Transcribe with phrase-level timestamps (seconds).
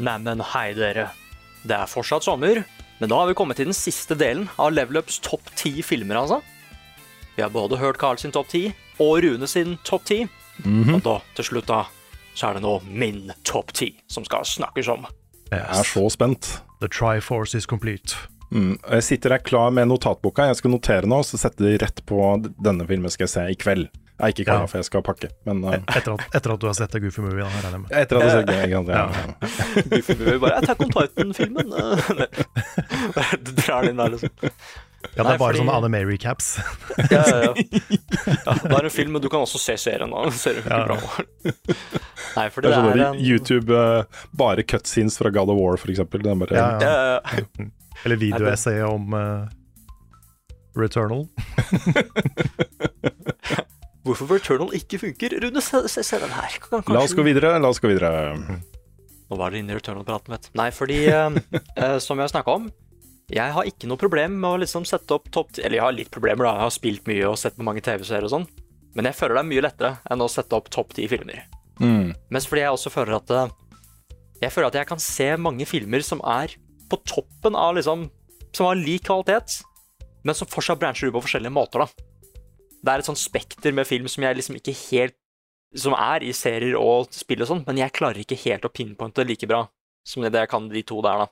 [0.00, 1.10] Neimen, hei dere.
[1.60, 2.62] Det er fortsatt sommer,
[3.00, 6.16] men da har vi kommet til den siste delen av Level Ups topp ti filmer,
[6.22, 6.40] altså.
[7.36, 10.22] Vi har både hørt Carl sin topp ti og Rune sin topp ti.
[10.64, 11.84] Og da, til slutt, da,
[12.36, 15.06] så er det nå min topp ti som skal snakkes om.
[15.50, 16.48] Jeg er så spent.
[16.80, 18.16] The Triforce is complete.
[18.50, 18.78] Mm.
[18.80, 20.48] Jeg sitter her klar med notatboka.
[20.48, 22.20] Jeg skal notere nå, så sette de rett på
[22.56, 23.90] denne filmen skal jeg se i kveld.
[24.20, 24.66] Nei, ikke i Ja.
[24.68, 25.30] for jeg skal pakke.
[25.48, 27.90] Men uh, Etter at, etter at du har sett Goofy Movie, da, regner jeg med.
[28.02, 28.56] etter at jeg har sett det.
[28.90, 29.04] Ja.
[29.94, 31.66] Goofy Movie bare Attack on Titan-filmen.
[33.44, 34.30] Du drar den inn der, liksom.
[35.00, 36.48] Ja, det Nei, er bare fordi- sånne Anne Mary-caps.
[37.08, 37.52] Ja, ja, ja.
[38.44, 40.10] ja, det er en film, men du kan også se serien.
[40.12, 40.24] da.
[40.28, 40.84] Den ser jo Ja.
[40.84, 40.98] bra.
[42.36, 44.04] Nei, for Det er det sånn er der en YouTube, uh,
[44.36, 46.20] bare cutscenes fra God of War, for eksempel.
[46.22, 46.84] Det er bare, Ja, ja.
[46.84, 47.70] Ja, ja.
[48.04, 49.48] Eller videoessay om uh,
[50.76, 51.24] Returnal.
[54.06, 55.34] Hvorfor Returnal ikke funker?
[55.42, 56.54] Rune, se, se, se den her.
[56.64, 58.10] Kan, La oss gå videre, la oss gå videre.
[59.30, 60.54] Nå var dere inne i Returnal-praten, vet du.
[60.58, 61.36] Nei, fordi eh,
[61.76, 62.70] eh, som jeg har snakka om,
[63.30, 65.94] jeg har ikke noe problem med å liksom sette opp topp ti Eller jeg har
[65.94, 66.56] litt problemer, da.
[66.56, 68.48] Jeg har spilt mye og sett på mange TV-serier og sånn.
[68.98, 71.44] Men jeg føler det er mye lettere enn å sette opp topp ti filmer.
[71.78, 72.10] Mm.
[72.34, 73.52] Mens fordi jeg også føler at eh,
[74.42, 76.56] Jeg føler at jeg kan se mange filmer som er
[76.90, 78.08] på toppen av liksom
[78.56, 79.60] Som har lik kvalitet,
[80.26, 82.08] men som fortsatt brancher ut på forskjellige måter, da.
[82.80, 85.16] Det er et sånt spekter med film som jeg liksom ikke helt
[85.76, 89.22] Som er i serier og spill og sånn, men jeg klarer ikke helt å pinpointe
[89.22, 89.68] like bra
[90.02, 91.26] som det jeg kan de to der, da.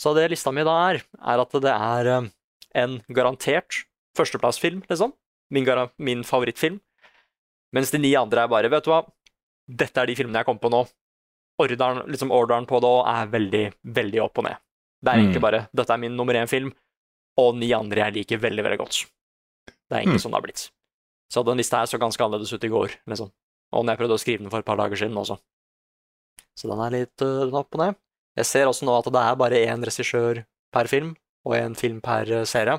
[0.00, 2.26] Så det lista mi da er, er at det er eh,
[2.82, 3.84] en garantert
[4.18, 5.12] førsteplassfilm, liksom.
[5.52, 5.68] Min,
[5.98, 6.80] min favorittfilm.
[7.72, 9.04] Mens de ni andre er bare, vet du hva,
[9.68, 10.82] dette er de filmene jeg kom på nå.
[11.62, 13.64] Orderen, liksom orderen på det er veldig,
[14.00, 14.58] veldig opp og ned.
[15.04, 15.22] Det er Mm.
[15.22, 16.72] egentlig bare dette er min nummer én-film,
[17.38, 19.04] og ni andre jeg liker veldig, veldig godt.
[19.92, 20.24] Det er egentlig Mm.
[20.24, 20.62] sånn det har blitt.
[21.32, 23.28] Så den lista her så ganske annerledes ut i går, liksom.
[23.72, 25.36] Og når jeg prøvde å skrive den for et par dager siden også.
[26.56, 27.96] Så den er litt uh, opp og ned.
[28.36, 30.42] Jeg ser også nå at det er bare én regissør
[30.72, 31.14] per film,
[31.44, 32.78] og én film per øh, serie.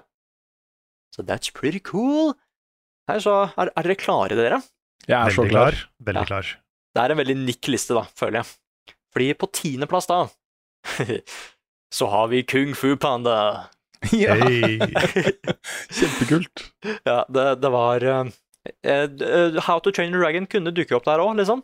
[1.13, 2.33] Så that's pretty cool.
[3.09, 4.61] Nei, så er, er dere klare, dere?
[5.05, 5.73] Jeg er så klar.
[5.73, 5.89] klar.
[6.01, 6.25] Veldig Ja.
[6.25, 6.51] klar.
[6.95, 8.95] Det er en veldig nikk liste, da, føler jeg.
[9.13, 10.21] Fordi på tiendeplass, da,
[11.93, 13.69] så har vi Kung Fu Panda.
[14.23, 14.35] Ja,
[15.93, 16.65] kjempekult.
[17.07, 21.35] Ja, det, det var uh, How to Train a Dragon kunne dukke opp der òg,
[21.39, 21.63] liksom.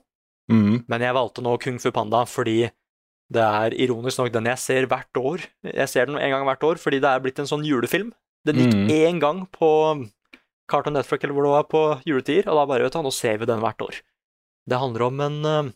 [0.52, 0.84] Mm.
[0.90, 2.70] Men jeg valgte nå Kung Fu Panda fordi
[3.30, 5.44] det er ironisk nok den jeg ser hvert år.
[5.68, 8.10] Jeg ser den en gang hvert år fordi det er blitt en sånn julefilm.
[8.48, 8.88] Den gikk Mm.
[8.96, 9.70] én gang på
[10.72, 13.38] Cartoon Network eller hvor det var på juletider, og da bare, vet du, nå ser
[13.42, 14.00] vi den hvert år.
[14.70, 15.74] Det handler om en,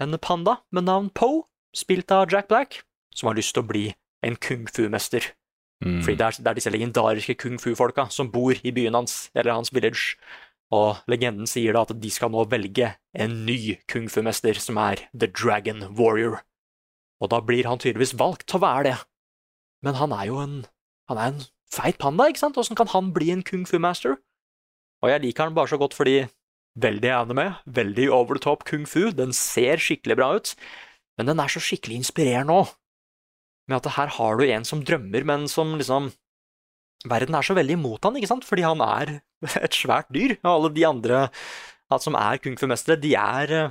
[0.00, 1.46] en panda med navn Po,
[1.76, 2.80] spilt av Jack Black,
[3.14, 3.84] som har lyst til å bli
[4.26, 5.30] en kung fu-mester.
[5.80, 6.00] Mm.
[6.04, 9.56] Fordi det er, det er disse legendariske kung fu-folka som bor i byen hans, eller
[9.56, 10.18] hans village.
[10.70, 15.06] Og legenden sier da at de skal nå velge en ny kung fu-mester, som er
[15.10, 16.42] The Dragon Warrior.
[17.20, 18.98] Og da blir han tydeligvis valgt til å være det.
[19.84, 20.58] Men han er jo en,
[21.10, 21.40] han er en
[21.72, 22.60] feit panda, ikke sant?
[22.60, 24.20] Åssen kan han bli en kung fu-master?
[25.00, 26.28] Og jeg liker han bare så godt fordi
[26.80, 30.52] veldig anime, veldig over the top kung fu, den ser skikkelig bra ut,
[31.18, 32.70] men den er så skikkelig inspirerende òg
[33.70, 36.12] med at her har du en som drømmer, men som liksom
[37.08, 38.44] Verden er så veldig imot han, ikke sant?
[38.44, 39.14] Fordi han er
[39.64, 40.34] et svært dyr.
[40.42, 41.20] Og alle de andre
[41.90, 43.70] at som er kung fu-mestere, de er eh,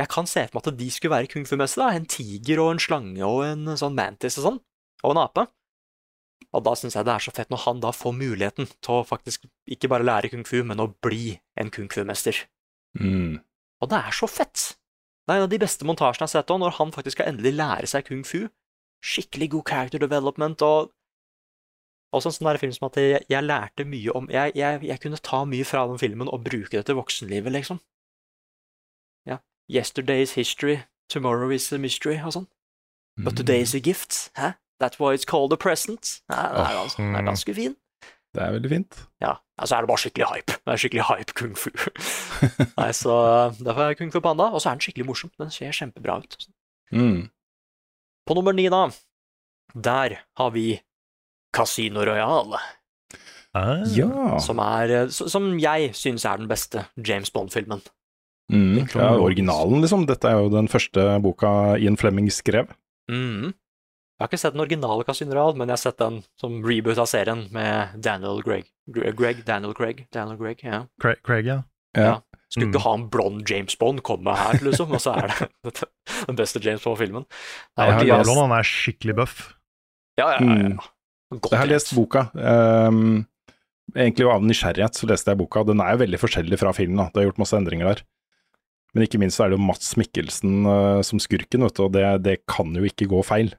[0.00, 1.94] Jeg kan se for meg at de skulle være kung fu-mestere.
[1.96, 4.58] En tiger og en slange og en sånn mantis og sånn.
[5.04, 5.46] Og en ape.
[6.56, 9.06] Og da syns jeg det er så fett når han da får muligheten til å
[9.08, 12.42] faktisk ikke bare lære kung fu, men å bli en kung fu-mester.
[13.00, 13.40] Mm.
[13.84, 14.72] Og det er så fett!
[15.26, 17.32] Det er en av de beste montasjene jeg har sett, òg, når han faktisk skal
[17.32, 18.46] endelig lære seg kung fu.
[19.04, 20.92] Skikkelig god character development, og
[22.16, 25.20] også en sånn film som at jeg, jeg lærte mye om jeg, jeg, jeg kunne
[25.20, 27.80] ta mye fra den filmen og bruke det til voksenlivet, liksom.
[29.28, 29.40] Ja.
[29.68, 30.78] Yesterday's history,
[31.10, 32.48] tomorrow is a mystery, og sånn.
[33.16, 34.30] But today is a gift.
[34.36, 34.54] Hæ?
[34.80, 36.20] That's why it's called a present.
[36.28, 37.76] Ja, det er, altså, den er ganske fin.
[38.36, 38.98] Det er veldig fint.
[39.24, 40.52] Ja, altså er det bare skikkelig hype.
[40.52, 41.70] Det er skikkelig hype kung fu.
[42.80, 43.14] Nei, så
[43.64, 45.32] Derfor er Kung fu panda, og så er den skikkelig morsom.
[45.40, 46.36] Den ser kjempebra ut.
[46.92, 47.30] Mm.
[48.26, 48.88] På nummer ni, da,
[49.74, 50.80] der har vi
[51.56, 52.58] Casino Royale,
[53.56, 54.36] Ah, Ja.
[54.38, 57.80] som, er, som jeg syns er den beste James Bond-filmen.
[58.52, 58.82] Mm.
[58.92, 59.06] ja.
[59.16, 60.04] Originalen, liksom.
[60.06, 62.68] Dette er jo den første boka Ian Flemming skrev.
[63.10, 63.54] Mm.
[63.54, 66.98] Jeg har ikke sett den originale Casino Royale, men jeg har sett den som reboot
[67.00, 68.68] av serien med Daniel Greg.
[68.92, 69.42] Greg?
[69.48, 70.04] Daniel Greg?
[70.12, 70.84] Daniel Greg, ja.
[71.00, 71.62] Craig, Craig, ja.
[71.96, 72.14] Ja.
[72.46, 72.72] Skulle Mm.
[72.74, 75.72] ikke ha en blond James Bond komme her, liksom, og så er det
[76.28, 77.24] den beste James Bond-filmen.
[77.76, 79.40] Han er skikkelig buff.
[80.18, 80.44] Ja, ja, ja.
[80.46, 80.76] Mm.
[80.76, 80.92] ja.
[81.42, 82.28] Godt Jeg har lest boka.
[82.38, 83.26] Um,
[83.96, 85.64] egentlig av nysgjerrighet så leste jeg boka.
[85.66, 87.00] Den er jo veldig forskjellig fra filmen.
[87.02, 87.08] Da.
[87.10, 88.04] Det er gjort masse endringer der.
[88.94, 91.92] Men ikke minst så er det jo Mats Mikkelsen uh, som skurken, vet du, og
[91.98, 93.50] det, det kan jo ikke gå feil.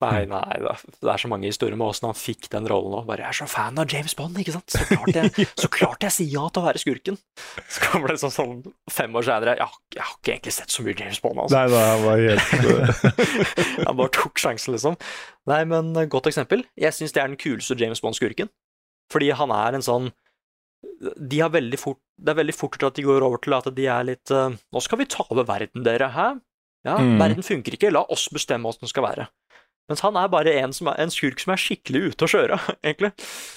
[0.00, 3.06] Nei, nei, det er- så mange historier med åssen han fikk den rollen òg.
[3.08, 4.70] Bare 'jeg er så fan av James Bond', ikke sant?
[4.70, 7.18] Så klart jeg, så klart jeg sier ja til å være skurken.
[7.68, 9.66] Så kommer det sånn, sånn fem år senere jeg,
[9.96, 11.56] 'Jeg har ikke egentlig sett så mye James Bond', altså.
[11.58, 12.38] Nei, han var helt
[13.88, 14.96] Han bare tok sjansen, liksom.
[15.48, 16.64] Nei, men eh, godt eksempel.
[16.78, 18.48] Jeg syns det er den kuleste James Bond-skurken.
[19.10, 20.12] Fordi han er en sånn
[21.18, 23.64] De har veldig fort Det er veldig fort til at de går over til at
[23.74, 26.40] de er litt eh, Nå skal vi ta over verden, dere, hæ?
[26.86, 27.18] Ja, Mm.
[27.18, 29.26] verden funker ikke, la oss bestemme åssen den skal være.
[29.88, 32.58] Mens han er bare en, som er, en skurk som er skikkelig ute å kjøre,
[32.86, 33.12] egentlig.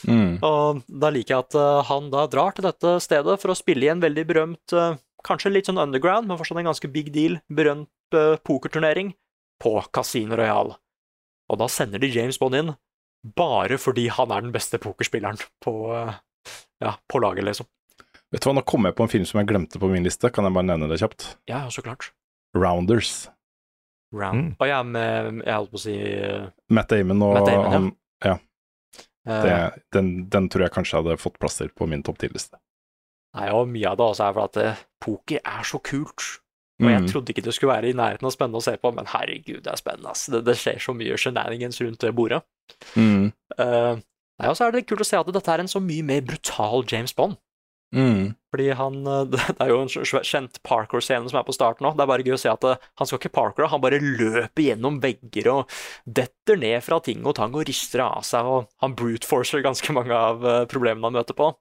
[0.08, 0.38] mm.
[0.48, 3.88] Og da liker jeg at eh, han da drar til dette stedet for å spille
[3.88, 4.96] i en veldig berømt, eh,
[5.28, 9.12] kanskje litt sånn underground, men fortsatt en ganske big deal, berømt eh, pokerturnering
[9.62, 10.74] på Casino Royal.
[11.52, 12.74] Og da sender de James Bond inn
[13.38, 15.74] bare fordi han er den beste pokerspilleren på,
[16.82, 17.68] ja, på laget, liksom.
[18.32, 20.32] Vet du hva, nå kom jeg på en film som jeg glemte på min liste,
[20.34, 21.28] kan jeg bare nevne det kjapt?
[21.52, 22.14] Ja, så klart.
[22.58, 23.28] Rounders.
[24.14, 24.42] Round.
[24.42, 24.56] Mm.
[24.60, 27.92] Og ja, med, jeg holdt på å si eh, Matt Damon og Matt Damon,
[28.26, 28.36] ja.
[28.36, 28.40] han
[29.22, 32.58] det, eh, den, den tror jeg kanskje hadde fått plass til på min topp ti-liste.
[33.38, 36.26] Nei, og mye av det også er for at eh, poker er så kult.
[36.82, 37.08] Og jeg Mm.
[37.12, 39.70] trodde ikke det skulle være i nærheten av spennende å se på, men herregud, det
[39.70, 40.16] er spennende.
[40.34, 42.40] Det, det skjer så mye shenanigans rundt det bordet.
[42.98, 43.28] Mm.
[43.54, 44.02] Uh,
[44.42, 46.24] nei, og så er det kult å se at dette er en så mye mer
[46.26, 47.38] brutal James Bond.
[47.94, 48.34] Mm.
[48.52, 49.92] Fordi han eh, Det er jo en
[50.28, 51.94] kjent parkour-scene som er på starten nå.
[51.96, 54.66] Det er bare gøy å se at eh, han skal ikke parkoure, han bare løper
[54.66, 55.76] gjennom vegger og
[56.06, 59.96] detter ned fra ting og tang og rister av seg, og han brute forcer ganske
[59.96, 61.54] mange av eh, problemene han møter på.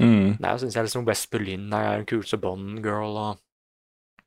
[0.00, 0.38] Mm.
[0.40, 3.38] Nei, jeg syns jeg liksom West Berlin er den kuleste Bond-girl og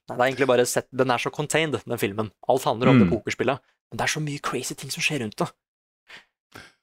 [0.09, 2.33] Nei, det er egentlig bare sett Den er så contained, den filmen.
[2.51, 3.13] Alt handler om det Mm.
[3.15, 3.61] pokerspillet.
[3.89, 5.47] Men det er så mye crazy ting som skjer rundt det.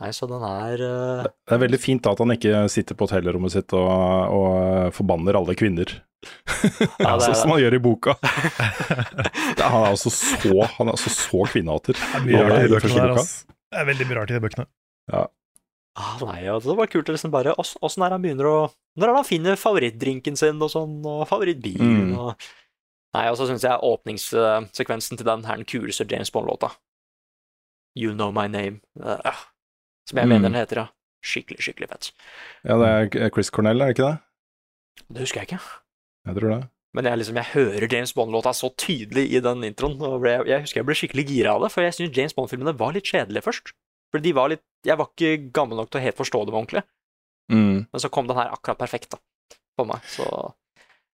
[0.00, 1.24] Nei, så den er uh...
[1.46, 3.90] Det er veldig fint da at han ikke sitter på hotellrommet sitt og,
[4.36, 5.92] og forbanner alle kvinner.
[7.00, 8.14] Ja, det sånn som han gjør i boka.
[9.56, 11.96] Det han er altså så, han er altså så kvinnehater.
[11.98, 13.28] Det er mye Ja, rart i i de første bøkene der.
[13.70, 14.66] Det er veldig mye rart i de bøkene.
[15.20, 18.56] ah, Nei, og det var kult å liksom bare Åssen er han begynner å
[18.96, 22.18] Når er det han finner favorittdrinken sin og sånn, og favorittbilen Mm.
[22.18, 22.50] og
[23.16, 26.68] Nei, og så syns jeg åpningssekvensen til den her den kuleste James Bond-låta.
[27.98, 28.78] You Know My Name.
[29.02, 29.40] Eh,
[30.10, 30.34] som jeg Mm.
[30.34, 30.86] mener den heter, ja.
[31.22, 32.10] Skikkelig, skikkelig fett.
[32.64, 32.90] Ja, det
[33.20, 34.20] er Chris Cornell, er det ikke det?
[35.10, 35.60] Det husker jeg ikke.
[36.26, 36.60] Jeg tror det.
[36.92, 39.94] Men jeg, liksom, jeg hører James Bond-låta så tydelig i den introen.
[40.02, 42.72] Og ble, jeg husker jeg ble skikkelig gira av det, for jeg syns James Bond-filmene
[42.76, 43.70] var litt kjedelige først.
[44.10, 46.82] For de var litt Jeg var ikke gammel nok til å helt forstå dem ordentlig.
[47.52, 47.86] Mm.
[47.92, 49.20] Men så kom den her akkurat perfekt, da.
[49.78, 50.00] på meg.
[50.08, 50.24] Så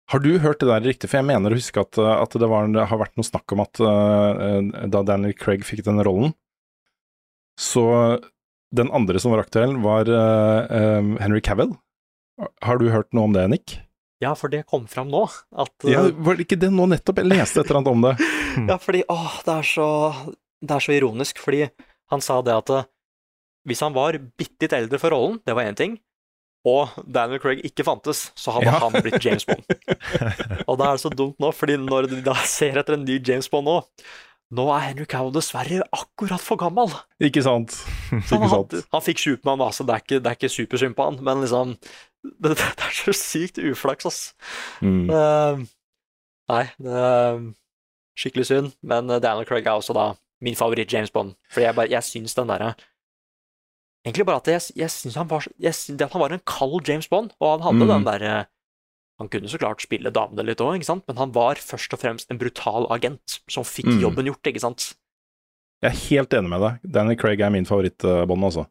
[0.08, 1.10] Har du hørt det der riktig?
[1.10, 3.60] For jeg mener å huske at, at det, var, det har vært noe snakk om
[3.64, 6.32] at uh, da Daniel Craig fikk den rollen,
[7.58, 8.20] så
[8.76, 11.72] den andre som var aktuell, var uh, Henry Cavill.
[12.62, 13.78] Har du hørt noe om det, Nick?
[14.22, 15.26] Ja, for det kom fram nå.
[15.56, 17.18] At Ja, var det ikke det nå nettopp?
[17.20, 18.14] Jeg leste et eller annet om det.
[18.70, 19.86] Ja, fordi åh, det er så
[20.64, 21.66] Det er så ironisk, fordi
[22.08, 22.86] han sa det at eh,
[23.68, 25.96] hvis han var bitte litt eldre for rollen, det var én ting,
[26.66, 28.78] og Daniel Craig ikke fantes, så hadde Ja.
[28.86, 29.66] han blitt James Bond.
[30.70, 33.18] og da er det så dumt nå, fordi når de da ser etter en ny
[33.20, 33.76] James Bond nå
[34.54, 36.92] Nå er Henry Cow dessverre akkurat for gammel.
[37.18, 37.74] Ikke sant?
[38.20, 38.76] Ikke han, sant?
[38.92, 39.82] han fikk Supermann, altså.
[39.82, 40.38] så det er ikke, det er
[40.76, 41.72] ikke på han, men liksom
[42.42, 44.20] det, det er så sykt uflaks, ass.
[44.82, 45.10] Mm.
[45.10, 45.64] Uh,
[46.52, 47.40] nei, det er
[48.16, 51.34] skikkelig synd, men eh, Daniel Craig er også da min favoritt James Bond.
[51.52, 52.74] Fordi jeg, bare, jeg syns den derre
[54.06, 56.86] Egentlig bare at jeg, jeg syns han var jeg syns at han var en kald
[56.86, 57.90] James Bond, og han hadde Mm.
[57.90, 58.34] den derre
[59.18, 62.38] Han kunne så klart spille damene litt òg, men han var først og fremst en
[62.38, 64.00] brutal agent som fikk Mm.
[64.02, 64.94] jobben gjort, ikke sant.
[65.82, 66.90] Jeg er helt enig med deg.
[66.92, 68.66] Danny Craig er min favorittbånd, altså.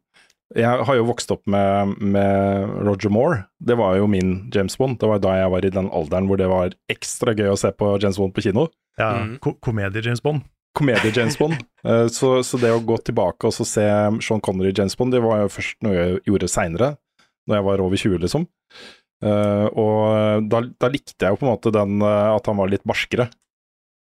[0.56, 3.48] Jeg har jo vokst opp med, med Roger Moore.
[3.60, 5.00] Det var jo min James Bond.
[5.00, 7.72] Det var da jeg var i den alderen hvor det var ekstra gøy å se
[7.74, 8.68] på James Bond på kino.
[9.00, 9.40] Ja, Mm.
[9.42, 10.44] ko Komedie-James Bond.
[10.78, 11.58] Komedie-James Bond.
[11.86, 13.84] Eh, så, så det å gå tilbake og så se
[14.26, 16.96] Sean Connery James Bond, det var jo først noe jeg gjorde seinere.
[17.48, 18.48] når jeg var over 20, liksom.
[19.26, 22.70] Eh, og da, da likte jeg jo på en måte den uh, at han var
[22.70, 23.26] litt barskere.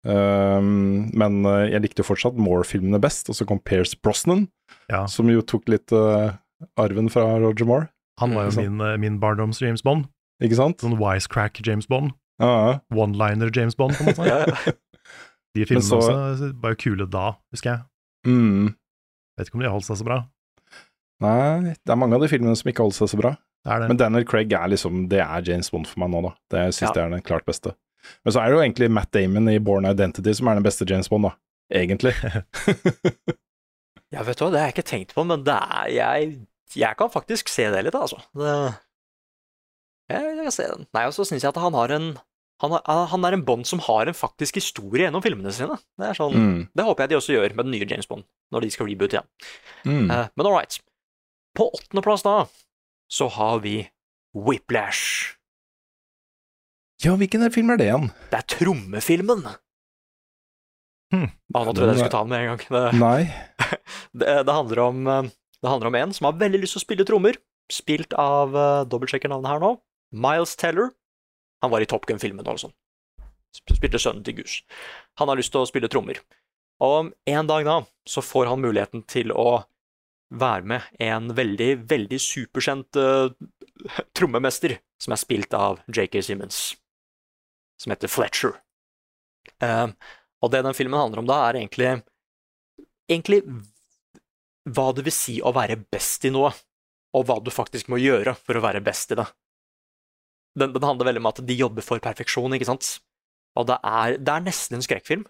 [0.02, 4.48] Um, men uh, jeg likte jo fortsatt Moore-filmene best, og så kom Pierce Brosnan,
[4.90, 5.04] Ja.
[5.06, 6.32] som jo tok litt eh,
[6.80, 7.86] arven fra Roger Moore,
[8.18, 10.08] Han var jo min, eh, min barndoms James Bond.
[10.42, 10.82] ikke sant?
[10.82, 12.12] Sånn wisecrack James Bond.
[12.42, 12.80] Ja.
[12.90, 14.26] One-liner James Bond, på en måte.
[14.26, 14.72] Ja.
[15.54, 17.80] De filmene så- også var jo kule da, husker jeg.
[18.26, 18.74] Mm.
[19.38, 20.18] Vet ikke om de har holdt seg så bra.
[21.22, 23.36] Nei, det er mange av de filmene som ikke holdt seg så bra.
[23.62, 23.88] Det er det.
[23.92, 26.32] Men Daniel Craig er liksom Det er James Bond for meg nå, da.
[26.50, 26.94] Det syns Ja.
[26.96, 27.76] jeg er den klart beste.
[28.24, 30.86] Men så er det jo egentlig Matt Damon i Born Identity som er den beste
[30.88, 31.36] James Bond, da.
[31.72, 32.14] Egentlig.
[34.12, 36.32] Ja, vet du hva, det har jeg ikke tenkt på, men det er Jeg,
[36.76, 38.18] jeg kan faktisk se det litt, altså.
[38.36, 38.50] Det,
[40.12, 40.84] jeg, jeg kan se den.
[40.92, 42.12] Nei, og så syns jeg at han har en
[42.62, 45.80] han, har, han er en Bond som har en faktisk historie gjennom filmene sine.
[45.98, 46.58] Det er sånn, mm.
[46.78, 48.22] det håper jeg de også gjør med den nye James Bond,
[48.54, 49.30] når de skal reboote igjen.
[49.82, 50.12] Mm.
[50.12, 50.76] Uh, men all right.
[51.58, 52.44] På åttendeplass, da,
[53.12, 53.76] så har vi
[54.32, 55.36] Whiplash.
[57.02, 58.08] Ja, hvilken film er det igjen?
[58.30, 59.44] Det er trommefilmen.
[61.12, 61.28] Hm.
[61.52, 62.62] Ah, nå trodde jeg jeg skulle ta den med en gang.
[62.72, 63.22] Det, Nei.
[64.22, 66.86] det, det, handler om, eh, det handler om en som har veldig lyst til å
[66.86, 67.36] spille trommer,
[67.72, 69.74] spilt av uh, dobbeltsjekker navnet her nå,
[70.24, 70.92] Miles Teller.
[71.64, 72.74] Han var i Top Gun-filmen og sånn.
[73.52, 74.62] Spilte sønnen til Gus.
[75.20, 76.22] Han har lyst til å spille trommer.
[76.82, 77.76] Og en dag da
[78.08, 79.62] så får han muligheten til å
[80.32, 83.32] være med en veldig, veldig superkjent uh,
[84.16, 86.62] trommemester som er spilt av JK Simmons,
[87.80, 88.56] som heter Fletcher.
[89.62, 89.92] Uh,
[90.42, 91.92] og det den filmen handler om da, er egentlig
[93.10, 93.42] egentlig
[94.72, 96.52] hva det vil si å være best i noe,
[97.12, 99.26] og hva du faktisk må gjøre for å være best i det.
[100.58, 102.94] Den, den handler veldig om at de jobber for perfeksjon, ikke sant?
[103.58, 105.26] Og det er, det er nesten en skrekkfilm,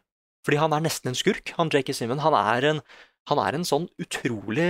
[0.46, 1.94] fordi han er nesten en skurk, han J.K.
[1.94, 2.82] Simmons, Han er en,
[3.30, 4.68] han er en sånn utrolig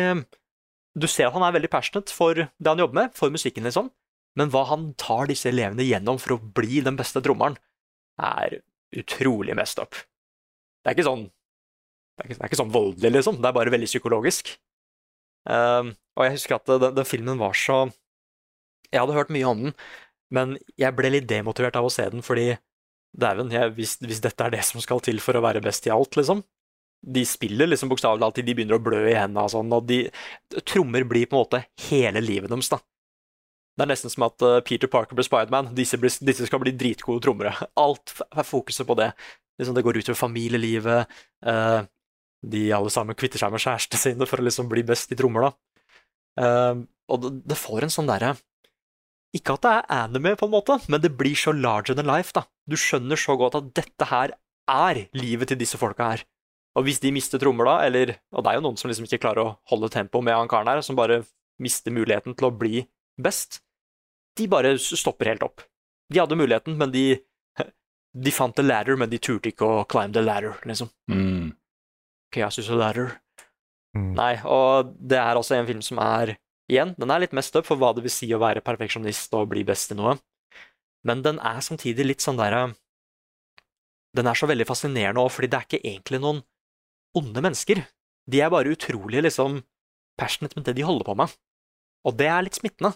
[0.98, 3.88] Du ser at han er veldig passionate for det han jobber med, for musikken, liksom,
[4.36, 7.56] men hva han tar disse elevene gjennom for å bli den beste trommeren,
[8.20, 8.58] er
[8.92, 9.96] utrolig messed up.
[10.82, 11.24] Det er ikke sånn
[12.12, 13.38] det er ikke, det er ikke sånn voldelig, liksom.
[13.40, 14.50] Det er bare veldig psykologisk.
[15.48, 17.86] Ehm, og jeg husker at den, den filmen var så
[18.92, 19.72] Jeg hadde hørt mye om den,
[20.28, 22.50] men jeg ble litt demotivert av å se den, fordi
[23.16, 26.12] dæven, hvis, hvis dette er det som skal til for å være best i alt,
[26.20, 26.42] liksom
[27.02, 29.86] De spiller liksom bokstavelig talt til de begynner å blø i hendene og sånn, og
[29.88, 30.04] de
[30.68, 32.78] Trommer blir på en måte hele livet deres, da.
[33.72, 35.70] Det er nesten som at eh, Peter Parker blir Spiderman.
[35.74, 37.54] Disse, disse skal bli dritgode trommere.
[37.80, 39.08] Alt er fokuset på det.
[39.58, 41.18] Liksom det går utover familielivet.
[41.48, 41.80] eh,
[42.42, 45.48] de alle sammen kvitter seg med kjærestene sine for å liksom bli best i trommer,
[45.48, 45.52] da.
[46.42, 46.82] Eh,
[47.12, 48.32] og det, det får en sånn derre
[49.36, 52.34] Ikke at det er anime, på en måte, men det blir så larger than life,
[52.36, 52.44] da.
[52.68, 54.34] Du skjønner så godt at dette her
[54.68, 56.26] er livet til disse folka her.
[56.78, 59.20] Og hvis de mister trommer da, eller Og det er jo noen som liksom ikke
[59.26, 61.22] klarer å holde tempo med han karen her, som bare
[61.62, 62.86] mister muligheten til å bli
[63.20, 63.60] best,
[64.38, 65.64] de bare stopper helt opp.
[66.08, 67.20] De hadde muligheten, men de
[68.12, 70.90] De fant the ladder, men de turte ikke å climb the ladder, liksom.
[71.08, 71.54] Mm.
[72.34, 73.14] Chaos is a ladder.
[73.96, 74.10] Mm.
[74.18, 76.34] Nei, og det er altså en film som er
[76.68, 79.48] Igjen, den er litt mest up for hva det vil si å være perfeksjonist og
[79.50, 80.14] bli best i noe,
[81.08, 82.74] men den er samtidig litt sånn derre
[84.16, 86.42] Den er så veldig fascinerende òg, fordi det er ikke egentlig noen
[87.18, 87.82] onde mennesker.
[88.30, 89.60] De er bare utrolig liksom
[90.20, 91.32] passionate med det de holder på med,
[92.06, 92.92] og det er litt smittende.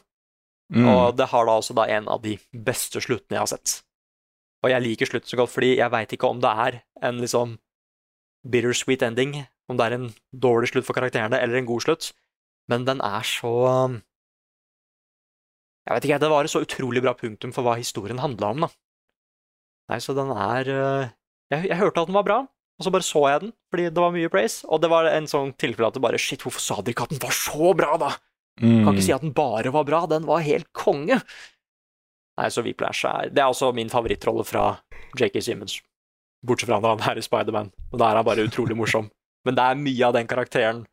[0.75, 0.87] Mm.
[0.91, 3.75] Og det har da også da en av de beste sluttene jeg har sett.
[4.65, 7.55] Og jeg liker slutten så godt, fordi jeg veit ikke om det er en liksom
[8.47, 9.37] bittersweet ending,
[9.71, 12.11] om det er en dårlig slutt for karakterene eller en god slutt,
[12.71, 13.55] men den er så
[15.87, 18.65] Jeg vet ikke, det var et så utrolig bra punktum for hva historien handla om,
[18.67, 18.69] da.
[19.87, 21.13] Nei, så den er uh,
[21.55, 22.39] jeg, jeg hørte at den var bra,
[22.77, 25.27] og så bare så jeg den, fordi det var mye praise, og det var en
[25.31, 27.97] sånn tilfelle at det bare Shit, hvorfor sa dere ikke at den var så bra,
[28.03, 28.11] da?
[28.61, 28.83] Mm.
[28.85, 31.19] Kan ikke si at den bare var bra, den var helt konge.
[32.37, 34.67] Nei, så Whiplash er Det er også min favorittrolle fra
[35.17, 35.79] JK Simmons.
[36.47, 39.09] Bortsett fra når han er i Spiderman, og da er han bare utrolig morsom.
[39.49, 40.85] Men det er mye av den karakteren,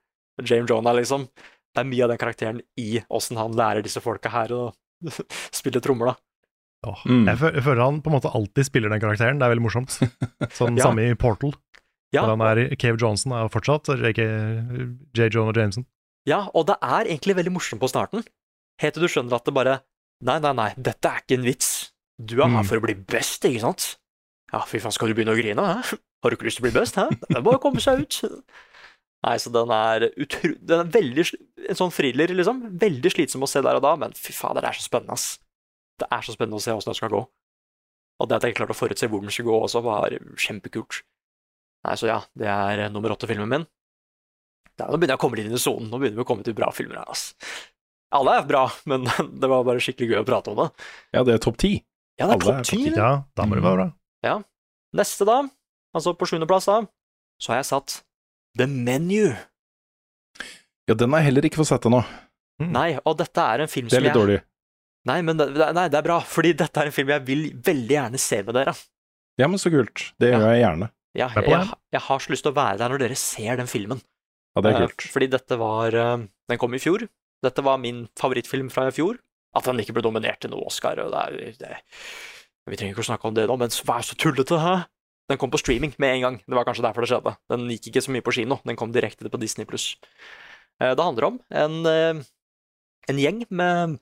[0.43, 1.27] James Jonah, liksom.
[1.73, 4.61] Det er mye av den karakteren i åssen han lærer disse folka her å
[5.59, 6.19] spille trommer, da.
[6.83, 7.23] Oh, Mm.
[7.29, 9.37] jeg, føler, jeg føler han på en måte alltid spiller den karakteren.
[9.39, 9.93] Det er veldig morsomt.
[10.57, 10.89] Sånn Ja.
[10.89, 11.53] samme i Portal.
[12.13, 15.29] Ja, han er Cave Johnson er fortsatt J.
[15.33, 15.85] Jonah Jameson.
[16.29, 18.23] ja, og det er egentlig veldig morsomt på starten.
[18.81, 19.79] Helt til du skjønner at det bare
[20.23, 21.69] Nei, nei, nei, dette er ikke en vits.
[22.21, 22.67] Du er her Mm.
[22.69, 23.97] for å bli best, ikke sant?
[24.53, 25.97] Ja, fy faen, skal du begynne å grine, hæ?
[26.23, 27.09] Har du ikke lyst til å bli best, hæ?
[27.09, 28.21] Det er bare å komme seg ut.
[29.25, 30.53] Nei, så den er utro...
[30.61, 31.25] Den er veldig
[31.69, 32.61] En sånn thriller, liksom.
[32.79, 35.39] Veldig slitsom å se der og da, men fy fader, det er så spennende, ass.
[35.99, 37.21] Det er så spennende å se åssen det skal gå.
[38.19, 41.01] Og det at jeg klarte å forutse hvor den skulle gå også, var kjempekult.
[41.83, 43.65] Nei, så ja, det er nummer åtte-filmen min.
[44.79, 45.89] Da nå begynner jeg å komme litt inn i sonen.
[45.91, 47.33] Nå begynner vi å komme til bra filmer her, ass.
[48.13, 49.05] Alle er bra, men
[49.41, 50.69] det var bare skikkelig gøy å prate om det.
[51.17, 51.73] Ja, det er topp ti.
[52.21, 52.81] Ja, det er topp ti.
[52.93, 53.87] Ja, da må det være bra.
[54.25, 54.35] Ja.
[54.95, 55.39] Neste, da,
[55.97, 56.79] altså på sjuendeplass, da,
[57.41, 57.99] så har jeg satt
[58.59, 59.33] The Menu.
[60.87, 62.03] Ja, den har jeg heller ikke fått sett ennå.
[62.63, 64.39] Nei, og dette er en film som jeg Det er litt jeg dårlig.
[65.09, 67.41] Nei, men det, det- nei, det er bra, fordi dette er en film jeg vil
[67.65, 68.73] veldig gjerne se med dere.
[69.41, 70.11] Ja, men så kult.
[70.21, 70.37] Det Ja.
[70.39, 70.89] gjør jeg gjerne.
[71.13, 73.69] Ja, jeg, jeg, jeg har så lyst til å være der når dere ser den
[73.69, 74.01] filmen.
[74.55, 75.05] Ja, det er Eh, kult.
[75.13, 77.05] Fordi dette var eh, Den kom i fjor.
[77.43, 79.19] Dette var min favorittfilm fra i fjor.
[79.53, 81.77] At den ikke ble dominert til noe Oscar, og det er det,
[82.65, 84.75] Vi trenger ikke å snakke om det nå, men vær så tullete, hæ?
[85.29, 86.37] Den kom på streaming med en gang.
[86.47, 87.35] Det var kanskje derfor det skjedde.
[87.51, 88.57] Den gikk ikke så mye på kino.
[88.65, 89.93] Den kom direkte på Disney pluss.
[90.81, 92.23] Det handler om en, eh,
[93.13, 93.99] en gjeng med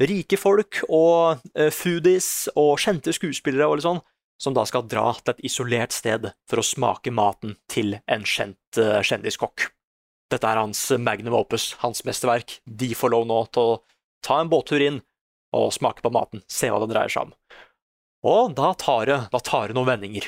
[0.00, 4.00] rike folk og eh, foodies og kjente skuespillere og litt sånn,
[4.40, 8.80] som da skal dra til et isolert sted for å smake maten til en kjent
[8.80, 9.70] eh, kjendiskokk.
[10.32, 12.58] Dette er hans magnum opus, hans mesterverk.
[12.66, 13.76] De får lov nå til å
[14.26, 14.98] ta en båttur inn
[15.56, 17.36] og smake på maten, se hva det dreier seg om.
[18.26, 20.26] Og da tar det, da tar det noen vendinger.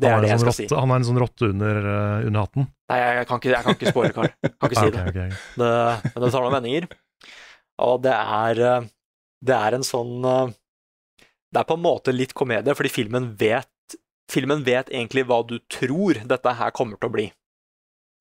[0.00, 0.80] Det er er det jeg skal skal si.
[0.80, 2.66] han er en sånn rotte under, uh, under hatten.
[2.90, 4.30] Nei, jeg, kan ikke, jeg kan ikke spoile, Karl.
[4.32, 5.02] Jeg Kan ikke si okay, det.
[5.02, 5.60] ok, ok, ok.
[5.62, 6.12] det.
[6.14, 6.88] Men det tar noen vendinger.
[7.82, 8.88] Og det er eh,
[9.42, 10.52] Det er en sånn eh,
[11.52, 13.68] Det er på en måte litt komedie, fordi filmen vet
[14.32, 17.24] Filmen vet egentlig hva du tror dette her kommer til å bli.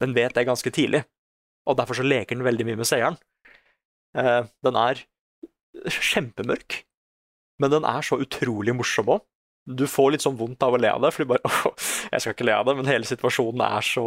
[0.01, 1.03] Den vet det ganske tidlig,
[1.69, 3.15] og derfor så leker den veldig mye med seeren.
[4.17, 4.99] Eh, Den er
[5.87, 6.81] kjempemørk,
[7.61, 9.23] men den er så utrolig morsom òg.
[9.69, 11.69] Du får litt sånn vondt av å le av det, fordi bare åh,
[12.11, 14.05] Jeg skal ikke le av det, men hele situasjonen er så,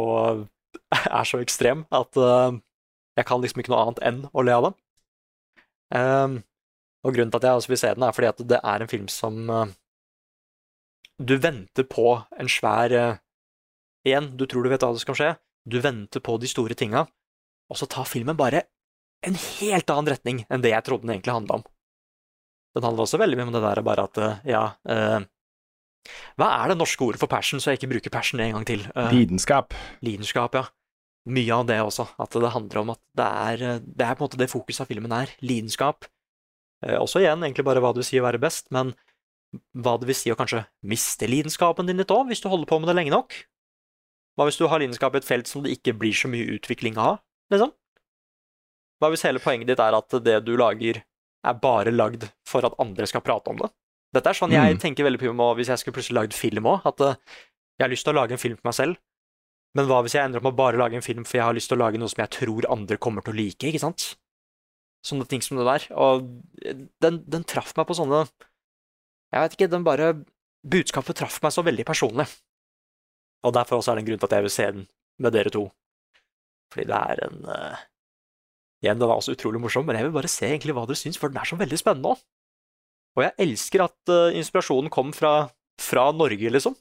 [1.07, 2.59] er så ekstrem at eh,
[3.17, 4.73] jeg kan liksom ikke noe annet enn å le av det.
[5.95, 6.41] Ehm,
[7.05, 8.91] og grunnen til at jeg også vil se den, er fordi at det er en
[8.91, 9.73] film som eh,
[11.21, 12.07] Du venter på
[12.39, 13.21] en svær eh,
[14.05, 15.29] Igjen, du tror du vet hva som skal skje,
[15.65, 17.07] du venter på de store tinga,
[17.73, 18.67] og så tar filmen bare
[19.25, 21.63] en helt annen retning enn det jeg trodde den egentlig handla om.
[22.75, 25.25] Den handler også veldig mye om det der bare at eh, ja eh,
[26.37, 28.83] Hva er det norske ordet for passion, så jeg ikke bruker passion en gang til?
[28.93, 29.73] Eh, Lidenskap.
[30.05, 30.67] Lidenskap, ja.
[31.25, 32.05] Mye av det også.
[32.21, 34.91] At det handler om at det er, det er på en måte det fokuset av
[34.91, 35.31] filmen er.
[35.41, 36.05] Lidenskap.
[36.85, 38.93] Eh, også igjen egentlig bare hva du sier være best, men
[39.77, 42.79] hva det vil si å kanskje miste lidenskapen din litt òg, hvis du holder på
[42.81, 43.35] med det lenge nok.
[44.35, 46.97] Hva hvis du har lidenskap i et felt som det ikke blir så mye utvikling
[46.99, 47.21] av,
[47.53, 47.71] liksom?
[48.99, 51.01] Hva hvis hele poenget ditt er at det du lager,
[51.45, 53.69] er bare lagd for at andre skal prate om det?
[54.15, 54.79] Dette er sånn jeg Mm.
[54.79, 57.15] tenker veldig på hvis jeg skulle plutselig lagd film òg, at eh,
[57.79, 58.97] jeg har lyst til å lage en film for meg selv,
[59.75, 61.53] men hva hvis jeg ender opp med å bare lage en film for jeg har
[61.53, 64.15] lyst til å lage noe som jeg tror andre kommer til å like, ikke sant?
[65.05, 65.87] Sånne ting som det der.
[66.01, 66.25] Og
[67.03, 70.13] den, den traff meg på sånne Jeg vet ikke, den bare
[70.65, 72.25] Budskapet traff meg så veldig personlig.
[73.45, 74.87] Og derfor også er det en grunn til at jeg vil se den
[75.21, 75.67] med dere to.
[76.73, 77.83] Fordi det er en uh,
[78.83, 81.17] Igjen, den er også utrolig morsom, men jeg vil bare se egentlig hva dere syns,
[81.21, 82.23] for den er så veldig spennende òg.
[83.15, 85.35] Og jeg elsker at uh, inspirasjonen kom fra,
[85.81, 86.75] fra Norge, liksom.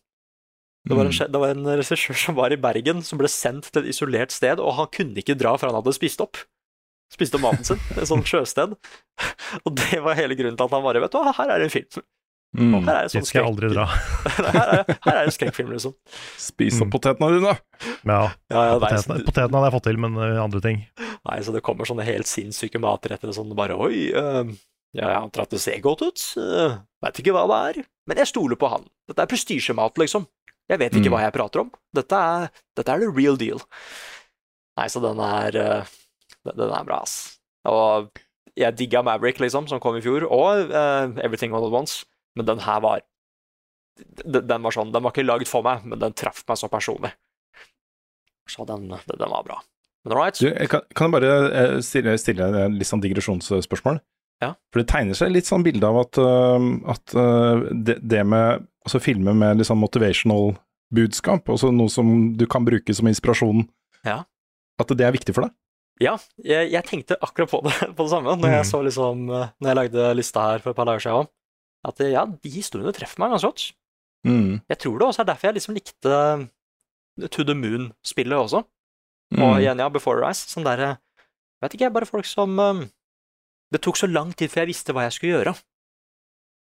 [0.85, 1.31] Det var, en, Mm.
[1.33, 4.61] det var en regissør som var i Bergen, som ble sendt til et isolert sted,
[4.61, 6.43] og han kunne ikke dra før han hadde spist opp.
[7.13, 8.75] Spist opp maten sin, et sånt sjøsted.
[9.65, 11.69] Og det var hele grunnen til at han bare Vet du hva, her er det
[11.71, 12.05] en film.
[12.55, 12.75] Mm.
[12.87, 13.85] Her er en sånn skal jeg aldri dra.
[14.55, 15.95] her, er, her er en skrekkfilm, liksom.
[16.39, 16.93] Spis opp Mm.
[16.95, 17.55] potetene dine!
[18.07, 18.19] Ja,
[18.51, 20.85] Ja, ja, nei, potetene, så, potetene hadde jeg fått til, men eh, andre ting
[21.25, 24.45] nei, så det kommer sånne helt sinnssyke matretter og sånn, bare Oi, uh,
[24.95, 26.23] ja, jeg antar at det ser godt ut.
[26.39, 27.79] Uh, Veit ikke hva det er.
[28.07, 28.85] Men jeg stoler på han.
[29.11, 30.29] Dette er prestisjemat, liksom.
[30.71, 31.17] Jeg vet ikke Mm.
[31.17, 31.73] hva jeg prater om.
[31.97, 32.47] Dette er,
[32.79, 33.59] dette er the real deal.
[34.79, 35.91] Nei, så den er eh,
[36.45, 37.39] den, er bra, ass.
[37.69, 38.11] Og
[38.59, 42.05] jeg digga Maverick, liksom, som kom i fjor, og uh, Everything All At Once,
[42.37, 43.03] men den her var
[44.27, 47.13] den, var sånn, den var ikke lagd for meg, men den traff meg så personlig.
[48.51, 49.61] Så den, den, den var bra.
[50.05, 50.37] Men all right.
[50.37, 54.03] Du, kan, kan jeg bare eh, stille, stille et litt sånn digresjonsspørsmål?
[54.43, 54.51] Ja.
[54.75, 57.15] For det tegner seg litt sånn bilde av at, øh, at
[57.87, 60.53] det, det med altså filmer med litt sånn motivational
[60.95, 63.65] budskap, altså noe som du kan bruke som inspirasjon,
[64.05, 64.23] Ja.
[64.79, 65.55] at det er viktig for deg?
[66.03, 68.71] Ja, jeg, jeg tenkte akkurat på det, på det samme når jeg Mm.
[68.73, 71.29] så liksom eh, Når jeg lagde lista her for et par dager siden.
[71.87, 73.67] At eh, ja, de historiene treffer meg ganske godt.
[74.27, 74.61] Mm.
[74.73, 78.65] Jeg tror det også er derfor jeg liksom likte eh, To the Moon-spillet også.
[79.35, 79.43] Mm.
[79.45, 80.49] Og igjen, ja, Before Rise.
[80.51, 80.97] Sånn derre
[81.63, 82.59] Vet ikke, jeg, bare folk som
[83.73, 85.55] Det tok så lang tid før jeg visste hva jeg skulle gjøre.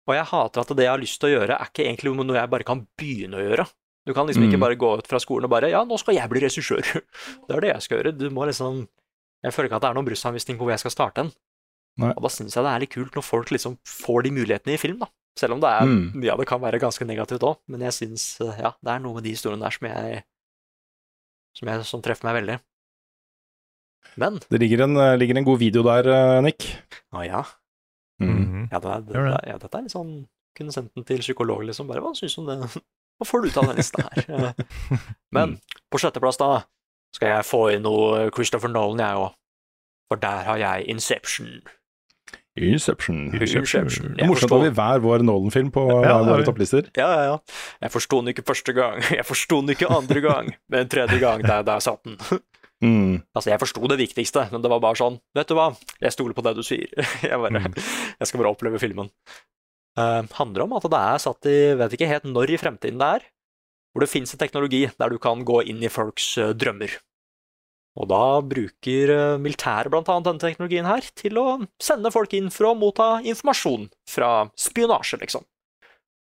[0.08, 2.36] Og jeg hater at det jeg har lyst til å gjøre, er ikke egentlig noe
[2.36, 3.64] jeg bare kan begynne å gjøre.
[4.04, 4.64] Du kan liksom ikke Mm.
[4.66, 6.82] bare gå ut fra skolen og bare Ja, nå skal jeg bli regissør.
[7.48, 8.12] Det er det jeg skal gjøre.
[8.18, 8.84] Du må liksom
[9.44, 11.32] Jeg føler ikke at det er noen bruksanvisning på hvor jeg skal starte den.
[12.00, 12.10] Nei.
[12.16, 14.80] Og da syns jeg det er litt kult når folk liksom får de mulighetene i
[14.80, 15.10] film, da.
[15.38, 16.12] Selv om det er, Mm.
[16.14, 17.58] mye av det kan være ganske negativt òg.
[17.68, 20.22] Men jeg syns ja, det er noe med de historiene der som jeg
[21.54, 22.56] som, jeg, som treffer meg veldig.
[24.20, 26.66] Men Det ligger en, eh, ligger en god video der, eh, Nick.
[27.14, 27.42] Å ja.
[28.20, 28.30] Mm.
[28.34, 28.68] Mhm.
[28.72, 29.16] Ja, det er, det, det.
[29.34, 30.26] er- ja, dette er litt sånn
[30.56, 31.88] Kunne sendt den til psykolog, liksom.
[31.88, 32.68] Bare hva syns du om det?
[33.18, 34.24] Hva får du ut av den lista her?
[34.54, 34.98] Eh,
[35.32, 35.56] Men
[35.90, 36.62] på sjetteplass, da,
[37.14, 39.32] skal jeg få inn noe Christopher Nolan, jeg òg.
[40.10, 41.62] For der har jeg Inception.
[42.54, 43.32] Inception.
[43.34, 44.12] Inception.
[44.14, 46.86] Det er morsomt at vi hver vår Nolan-film på Ja, våre topplister.
[46.94, 47.38] Ja, ja, ja.
[47.82, 51.42] Jeg forsto den ikke første gang, jeg forsto den ikke andre gang, men tredje gang,
[51.46, 52.18] der, der satt den.
[52.84, 53.22] Mm.
[53.32, 55.70] Altså, jeg forsto det viktigste, men det var bare sånn, vet du hva,
[56.02, 56.90] jeg stoler på det du sier.
[57.22, 57.76] Jeg, bare, Mm.
[58.18, 59.08] jeg skal bare oppleve filmen.
[59.96, 63.08] Uh, handler om at det er satt i, vet ikke helt når i fremtiden det
[63.08, 63.24] er,
[63.94, 66.96] hvor det fins en teknologi der du kan gå inn i folks eh, drømmer.
[67.94, 71.44] Og da bruker uh, militæret blant annet denne teknologien her til å
[71.78, 75.44] sende folk inn for å motta informasjon fra spionasje, liksom.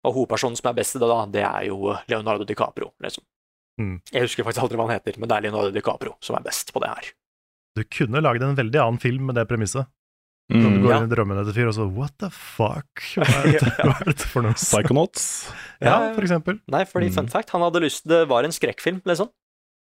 [0.03, 3.23] Og hovedpersonen som er best i det, da, det er jo Leonardo DiCaprio, liksom.
[3.79, 3.95] Mm.
[4.11, 6.75] Jeg husker faktisk aldri hva han heter, men det er Leonardo DiCaprio som er best
[6.75, 7.13] på det her.
[7.79, 9.87] Du kunne lagd en veldig annen film med det premisset.
[10.51, 10.83] Når du Mm.
[10.83, 10.97] går Ja.
[10.99, 12.89] inn i drømmene til fyr, og så what the fuck?
[13.15, 13.95] Hva er dette, Ja.
[14.07, 14.55] er for noe?
[14.55, 15.53] Psychonauts.
[15.81, 16.61] Ja, Ja, for eksempel.
[16.69, 17.15] Nei, fordi Mm.
[17.15, 19.31] fun fact, han hadde lyst Det var en skrekkfilm, liksom.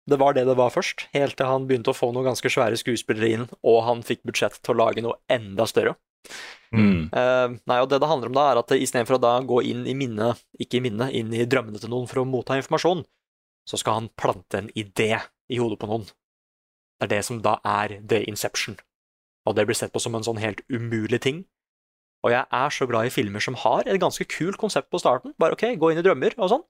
[0.08, 2.78] Det var det det var først, helt til han begynte å få noen ganske svære
[2.78, 5.96] skuespillere inn, og han fikk budsjett til å lage noe enda større.
[6.72, 7.10] Mm.
[7.12, 9.84] Uh, nei, og det det handler om da, er at istedenfor å da gå inn
[9.86, 13.04] i minnet, ikke i minnet, inn i drømmene til noen for å motta informasjon,
[13.68, 16.06] så skal han plante en idé i hodet på noen.
[17.00, 18.78] Det er det som da er The Inception.
[19.46, 21.44] Og det blir sett på som en sånn helt umulig ting.
[22.24, 25.34] Og jeg er så glad i filmer som har et ganske kult konsept på starten.
[25.38, 26.64] Bare ok, gå inn i drømmer og sånn.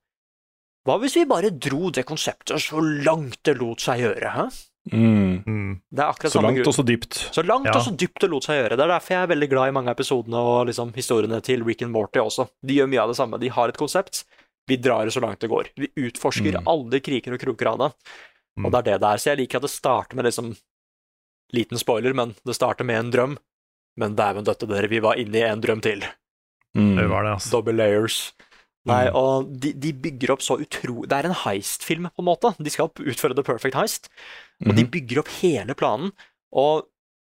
[0.86, 4.30] Hva hvis vi bare dro det konseptet så langt det lot seg gjøre?
[4.36, 4.44] Hæ?
[4.92, 5.42] Mm.
[5.46, 5.72] Mm.
[5.90, 6.68] Det er akkurat Så samme langt grunn.
[6.70, 7.16] og så dypt.
[7.34, 7.72] Så langt Ja.
[7.74, 8.76] og så dypt det lot seg gjøre.
[8.76, 11.64] Det er derfor jeg er veldig glad i mange av episodene og liksom historiene til
[11.64, 12.48] Rick and Morty også.
[12.64, 13.40] De gjør mye av det samme.
[13.40, 14.24] De har et konsept.
[14.68, 15.70] Vi drar det så langt det går.
[15.76, 16.66] Vi utforsker Mm.
[16.68, 17.92] alle kriker og kroker av det.
[18.58, 18.66] Mm.
[18.66, 19.16] Og det er det det er.
[19.18, 20.56] Så jeg liker at det starter med liksom
[21.54, 23.36] Liten spoiler, men det starter med en drøm.
[23.96, 26.02] Men dæven døtte dere, vi var inne i en drøm til.
[26.76, 26.96] Mm.
[26.98, 27.50] Det var det, altså.
[27.50, 28.32] Double layers.
[28.86, 29.14] Nei, Mm.
[29.18, 31.02] og de, de bygger opp så utro...
[31.06, 32.54] Det er en heist-film, på en måte.
[32.62, 34.08] De skal utføre The Perfect Heist.
[34.66, 34.90] Og de Mhm.
[34.90, 36.12] bygger opp hele planen,
[36.52, 36.86] og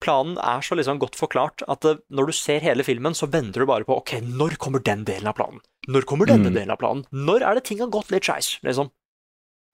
[0.01, 3.67] planen er så liksom godt forklart at når du ser hele filmen, så venter du
[3.67, 5.61] bare på ok, når kommer den delen av planen?
[5.89, 6.55] Når kommer denne Mm.
[6.55, 7.05] delen av planen?
[7.13, 8.91] Når er det ting har gått litt skeis, liksom?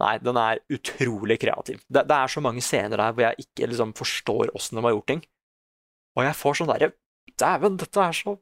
[0.02, 1.80] Nei, den er utrolig kreativ.
[1.88, 4.94] Det, det er så mange scener der hvor jeg ikke liksom forstår åssen de har
[4.96, 5.22] gjort ting.
[6.16, 6.92] Og jeg får sånn derre
[7.36, 8.36] Dæven, dette er så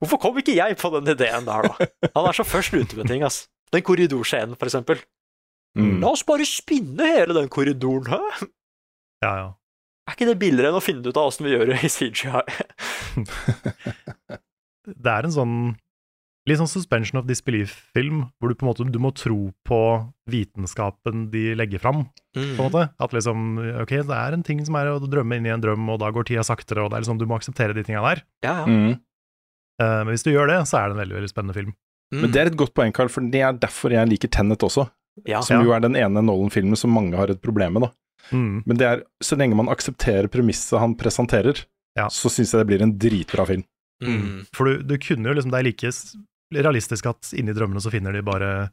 [0.00, 1.88] Hvorfor kom ikke jeg på den ideen der, da?
[2.16, 3.44] Han er så først ute med ting, ass.
[3.70, 4.98] Den korridorscenen, for eksempel.
[5.78, 6.00] Mm.
[6.02, 8.48] La oss bare spinne hele den korridoren, hæ?
[9.22, 9.50] Ja, ja.
[10.08, 12.42] Er ikke det billigere enn å finne ut av åssen vi gjør det i CGI?
[14.90, 15.56] Det er en sånn
[16.50, 19.78] litt sånn suspension of disbelief-film, hvor du på en måte du må tro på
[20.30, 22.04] vitenskapen de legger fram.
[22.34, 22.84] på en måte.
[23.02, 25.88] At liksom, ok, det er en ting som er å drømme inn i en drøm,
[25.90, 28.22] og da går tida saktere, og det er liksom, du må akseptere de tinga der.
[28.46, 28.66] Ja, ja.
[28.66, 28.98] Mm.
[29.80, 31.72] Uh, men hvis du gjør det, så er det en veldig veldig spennende film.
[32.12, 32.20] Mm.
[32.20, 34.88] Men det er et godt poeng, Carl, for det er derfor jeg liker Tenet også.
[35.30, 35.40] ja.
[35.46, 37.92] Som jo er den ene Nolan-filmen som mange har et problem med, da.
[38.36, 38.62] Mm.
[38.66, 41.64] Men det er, så lenge man aksepterer premisset han presenterer,
[41.98, 42.06] Ja.
[42.12, 43.64] så syns jeg det blir en dritbra film.
[44.04, 44.44] Mm.
[44.56, 45.90] For du, du kunne jo liksom, det er like
[46.52, 48.70] realistisk at inni drømmene så finner de bare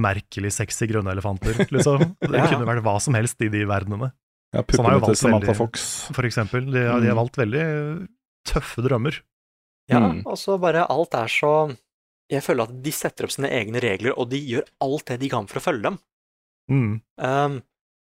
[0.00, 1.98] merkelig sexy grønne elefanter, liksom.
[2.20, 2.50] Det Ja, ja.
[2.52, 4.12] kunne vært hva som helst i de verdenene,
[4.52, 5.84] Ja, Puppene til valgt Samantha veldig- Fox.
[6.12, 6.66] for eksempel.
[6.72, 7.20] De, har- de har Mm.
[7.22, 8.08] valgt veldig
[8.44, 9.20] tøffe drømmer.
[9.88, 10.22] ja, Mm.
[10.26, 11.76] og så bare alt er så
[12.30, 15.28] Jeg føler at de setter opp sine egne regler, og de gjør alt det de
[15.28, 15.98] kan for å følge dem.
[16.70, 17.02] Mm.
[17.18, 17.62] Um,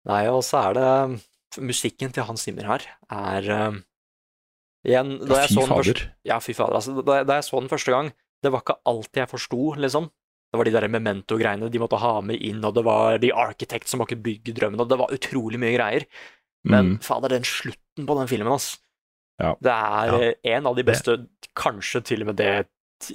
[0.05, 1.21] nei, og så er det
[1.59, 3.83] Musikken til Hans Zimmer her er um,
[4.85, 5.83] Igjen, da Ja, fy så den fader.
[5.93, 6.73] første Ja, fy fader.
[6.75, 10.09] Altså, da, da jeg så den første gang, det var ikke alt jeg forsto, liksom.
[10.51, 13.87] Det var de der memento-greiene de måtte ha med inn, og det var The Architect
[13.87, 16.05] som måtte bygge drømmen, og det var utrolig mye greier.
[16.67, 16.99] Men Mm.
[17.01, 18.77] fader, den slutten på den filmen, ass.
[19.39, 19.55] Ja.
[19.61, 20.19] Det er Ja.
[20.19, 22.67] eh, en av de beste, kanskje til og med det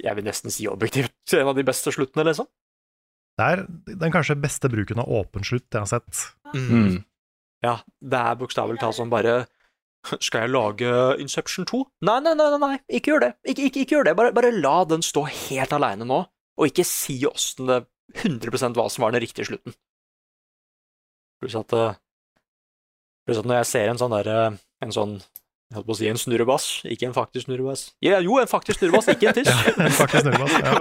[0.03, 2.47] jeg vil nesten si objektivt, en av de beste sluttene, liksom.
[3.37, 6.33] Det er den kanskje beste bruken av åpen slutt jeg har sett.
[6.55, 7.05] Mm.
[7.63, 9.45] Ja, det er bokstavelig talt som bare
[10.25, 11.83] Skal jeg lage Inception 2?
[12.07, 12.79] Nei, nei, nei, nei, nei.
[12.99, 13.31] ikke gjør det.
[13.43, 14.15] Ikke, ikke, ikke gjør det.
[14.19, 16.23] Bare, bare la den stå helt aleine nå,
[16.57, 17.81] og ikke si åssen det
[18.23, 19.75] 100% hva som var den riktige slutten.
[21.41, 21.97] Pluss at, eh,
[23.29, 24.37] at når jeg ser en sånn derre
[24.81, 25.11] En sånn
[25.67, 27.81] jeg holdt på å si en snurrebass, ikke en faktisk snurrebass.
[28.05, 29.49] Ja, jo, en faktisk snurrebass, ikke en tiss.
[29.51, 30.71] Ja, en faktisk snurrebass, ja.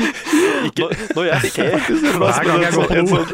[0.68, 1.78] Ikke, når jeg ser
[2.20, 3.16] Hver gang jeg går på en do.
[3.16, 3.30] sånn-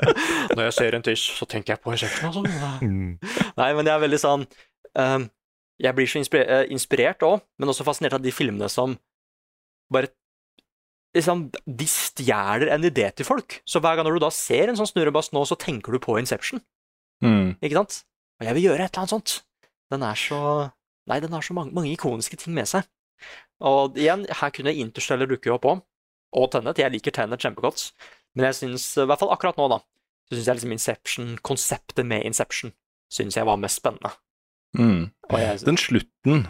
[0.56, 2.70] Når jeg ser en tiss, så tenker jeg på Inception, altså.
[2.80, 3.12] Mm.
[3.60, 4.46] Nei, men jeg er veldig sånn
[4.96, 5.28] um,
[5.84, 8.96] Jeg blir så inspirert, eh, inspirert òg, men også fascinert av de filmene som
[9.92, 10.08] bare
[11.16, 13.60] liksom, De stjeler en idé til folk.
[13.68, 16.16] Så hver gang når du da ser en sånn snurrebass nå, så tenker du på
[16.22, 16.64] Inception.
[17.20, 17.58] Mm.
[17.60, 18.00] Ikke sant?
[18.40, 19.32] og jeg vil gjøre et eller annet sånt.
[19.92, 20.40] Den er så
[21.10, 22.86] Nei, den har så mange, mange ikoniske ting med seg.
[23.66, 25.80] Og igjen, her kunne Interstellar dukke opp òg,
[26.38, 26.78] og Tennet.
[26.78, 27.88] Jeg liker Tennet kjempegodt,
[28.36, 29.80] men jeg syns, i hvert fall akkurat nå, da,
[30.30, 32.70] så syns jeg liksom Inception, konseptet med Inception,
[33.10, 34.14] syns jeg var mest spennende.
[34.78, 35.10] Mm.
[35.34, 36.46] Jeg, Den slutten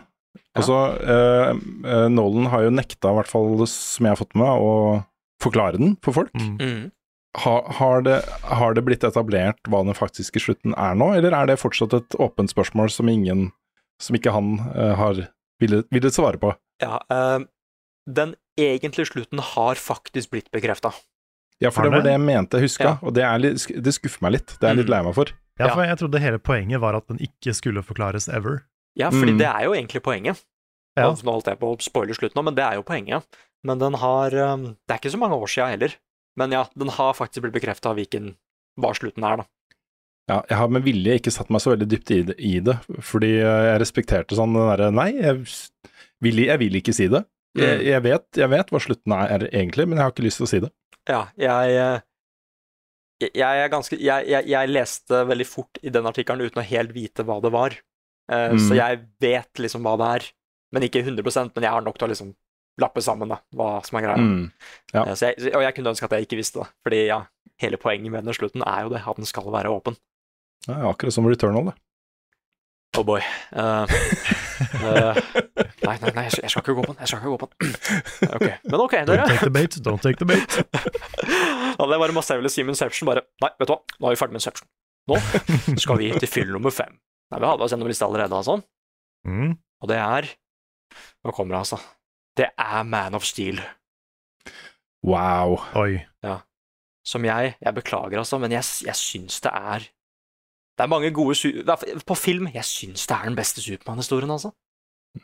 [0.57, 1.53] Altså, ja.
[1.53, 5.43] eh, Nolan har jo nekta, i hvert fall som jeg har fått med meg, å
[5.43, 6.33] forklare den for folk.
[6.37, 6.91] Mm.
[7.35, 11.55] Har, det, har det blitt etablert hva den faktiske slutten er nå, eller er det
[11.63, 13.47] fortsatt et åpent spørsmål som ingen,
[14.03, 15.23] som ikke han uh, har
[15.63, 16.51] villet, villet svare på?
[16.85, 17.41] Ja, uh,
[18.05, 20.93] den egentlige slutten har faktisk blitt bekrefta.
[21.63, 22.13] Ja, for det var det?
[22.19, 22.95] jeg mente jeg huska, Ja.
[23.01, 24.53] og det, er litt, det skuffer meg litt.
[24.59, 24.97] Det er jeg litt Mm.
[24.97, 25.33] lei meg for.
[25.61, 28.65] Ja, for jeg trodde hele poenget var at den ikke skulle forklares ever.
[28.99, 29.39] Ja, fordi Mm.
[29.39, 30.45] det er jo egentlig poenget.
[30.99, 31.09] Ja.
[31.09, 33.25] Nå holdt jeg på å spoile slutten nå, men det er jo poenget.
[33.65, 35.95] Men den har um, Det er ikke så mange år siden heller.
[36.41, 38.35] Men ja, den har faktisk blitt bekrefta hvilken
[38.81, 39.47] hva slutten er, da.
[40.31, 42.77] Ja, jeg har med vilje ikke satt meg så veldig dypt i det, i det
[43.05, 45.43] fordi jeg respekterte sånn den derre Nei, jeg
[46.23, 47.25] vil, jeg vil ikke si det.
[47.59, 47.85] Jeg, Mm.
[47.85, 50.49] jeg, vet, jeg vet hva slutten er egentlig, men jeg har ikke lyst til å
[50.49, 50.71] si det.
[51.11, 52.01] Ja, jeg eh,
[53.35, 53.99] jeg, ganske
[54.73, 57.77] leste veldig fort i den artikkelen uten å helt vite hva det var.
[58.31, 58.77] Så Mm.
[58.79, 60.31] jeg vet liksom hva det er.
[60.73, 62.35] Men ikke 100 men jeg har nok til å liksom
[62.81, 64.17] lappe sammen da, hva som er greia.
[64.23, 64.47] Mm.
[64.95, 65.05] Ja.
[65.07, 66.69] Eh, Så jeg, og jeg kunne ønske at jeg ikke visste det.
[66.87, 67.21] Fordi ja,
[67.61, 69.97] hele poenget med den slutten er jo det, at den skal være åpen.
[70.69, 71.75] Ja, akkurat som Returnal, det.
[72.99, 73.23] Oh boy.
[73.57, 73.89] Uh,
[74.85, 75.17] uh,
[75.87, 76.99] nei, nei, nei, jeg skal- ikke gå på den.
[77.01, 77.73] Jeg skal ikke gå på den.
[78.37, 80.59] Ok, Men ok, Don't take the bait, don't take the bait.
[81.79, 84.11] Ja, det var masse jeg ville si med Inception, bare Nei, vet du hva, nå
[84.11, 84.69] er vi ferdig med Inception.
[85.09, 85.17] Nå
[85.81, 86.93] skal vi til fyll nummer fem.
[87.33, 88.59] Nei, Vi hadde oss gjennom lista allerede, altså.
[89.27, 89.55] Mm.
[89.83, 90.29] Og det er
[91.25, 91.81] Nå kommer det, altså.
[92.37, 93.61] Det er Man of Steel.
[95.05, 95.59] Wow.
[95.75, 96.01] Oi.
[97.05, 99.79] Som jeg Jeg beklager, altså, men jeg, jeg syns det er
[100.79, 101.35] Det er mange gode
[102.07, 104.51] På film, jeg syns det er den beste Supermann-historien, altså.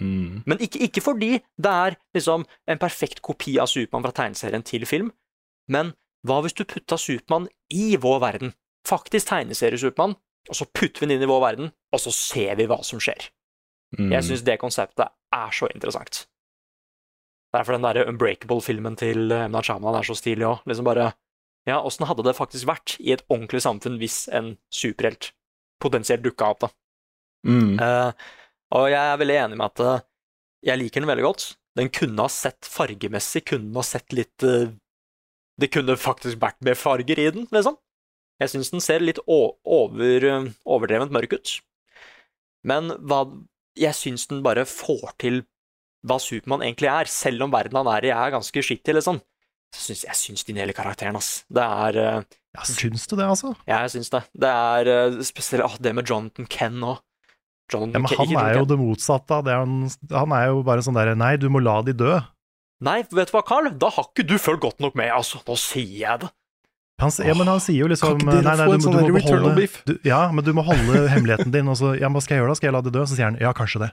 [0.01, 0.43] Mm.
[0.47, 4.87] Men ikke, ikke fordi det er liksom en perfekt kopi av Supermann fra tegneserien til
[4.87, 5.13] film,
[5.69, 5.95] men
[6.27, 8.53] hva hvis du putta Supermann i vår verden?
[8.89, 10.17] Faktisk tegneserie-Supermann,
[10.49, 13.01] og så putter vi den inn i vår verden, og så ser vi hva som
[13.01, 13.31] skjer.
[13.99, 14.13] Mm.
[14.13, 16.27] Jeg syns det konseptet er så interessant.
[17.59, 19.87] Derfor den derre Unbreakable-filmen til Emna M.
[19.91, 20.61] Er så stilig òg.
[20.71, 21.13] Liksom bare
[21.67, 25.33] Ja, åssen hadde det faktisk vært i et ordentlig samfunn hvis en superhelt
[25.83, 26.71] potensielt dukka opp, da?
[27.47, 27.75] Mm.
[27.77, 28.13] Uh,
[28.79, 30.07] og jeg er veldig enig med at eh,
[30.69, 31.45] jeg liker den veldig godt.
[31.79, 34.69] Den kunne ha sett fargemessig, kunne ha sett litt uh,
[35.59, 37.79] Det kunne faktisk vært mer farger i den, liksom.
[38.39, 41.55] Jeg syns den ser litt over, eh, overdrevent mørk ut.
[42.67, 43.25] Men hva
[43.79, 45.45] Jeg syns den bare får til
[46.07, 49.21] hva Supermann egentlig er, selv om verden han er i er ganske skittig, liksom.
[49.75, 51.43] Så syns jeg syns de hele karakteren, ass.
[51.53, 53.53] Det er uh, Ja, syns du det, altså?
[53.69, 54.23] Jeg syns det.
[54.33, 57.03] Det er uh, spesielt ah, det med Jonathan Ken òg.
[57.69, 60.97] Ja, men han er jo det motsatte av det han Han er jo bare sånn
[60.97, 62.15] derre Nei, du må la de dø.
[62.81, 63.69] Nei, vet du hva, Carl?
[63.77, 65.43] Da har ikke du fulgt godt nok med, altså.
[65.45, 66.31] Nå sier jeg det.
[66.99, 69.69] Han, ja, men han sier jo liksom Nei, nei, du, en sånn du må beholde
[69.87, 71.69] du, Ja, men du må holde hemmeligheten din.
[71.71, 72.59] Og så Ja, hva skal jeg gjøre da?
[72.59, 73.05] Skal jeg la de dø?
[73.05, 73.93] Så sier han ja, kanskje det.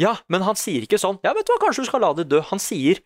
[0.00, 2.26] Ja, men han sier ikke sånn Ja, vet du hva, kanskje du skal la det
[2.30, 2.40] dø.
[2.50, 3.00] Han sier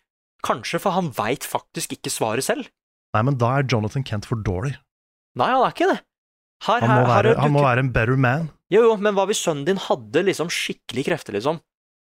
[0.47, 2.69] kanskje, for han veit faktisk ikke svaret selv.
[3.17, 4.77] Nei, men da er Jonathan Kent for dårlig.
[5.39, 5.99] Nei, han er ikke det.
[6.67, 8.49] Her, Han må her, være, her, han må være en better man.
[8.73, 11.61] Jo, jo, men hva hvis sønnen din hadde liksom skikkelig krefter, liksom?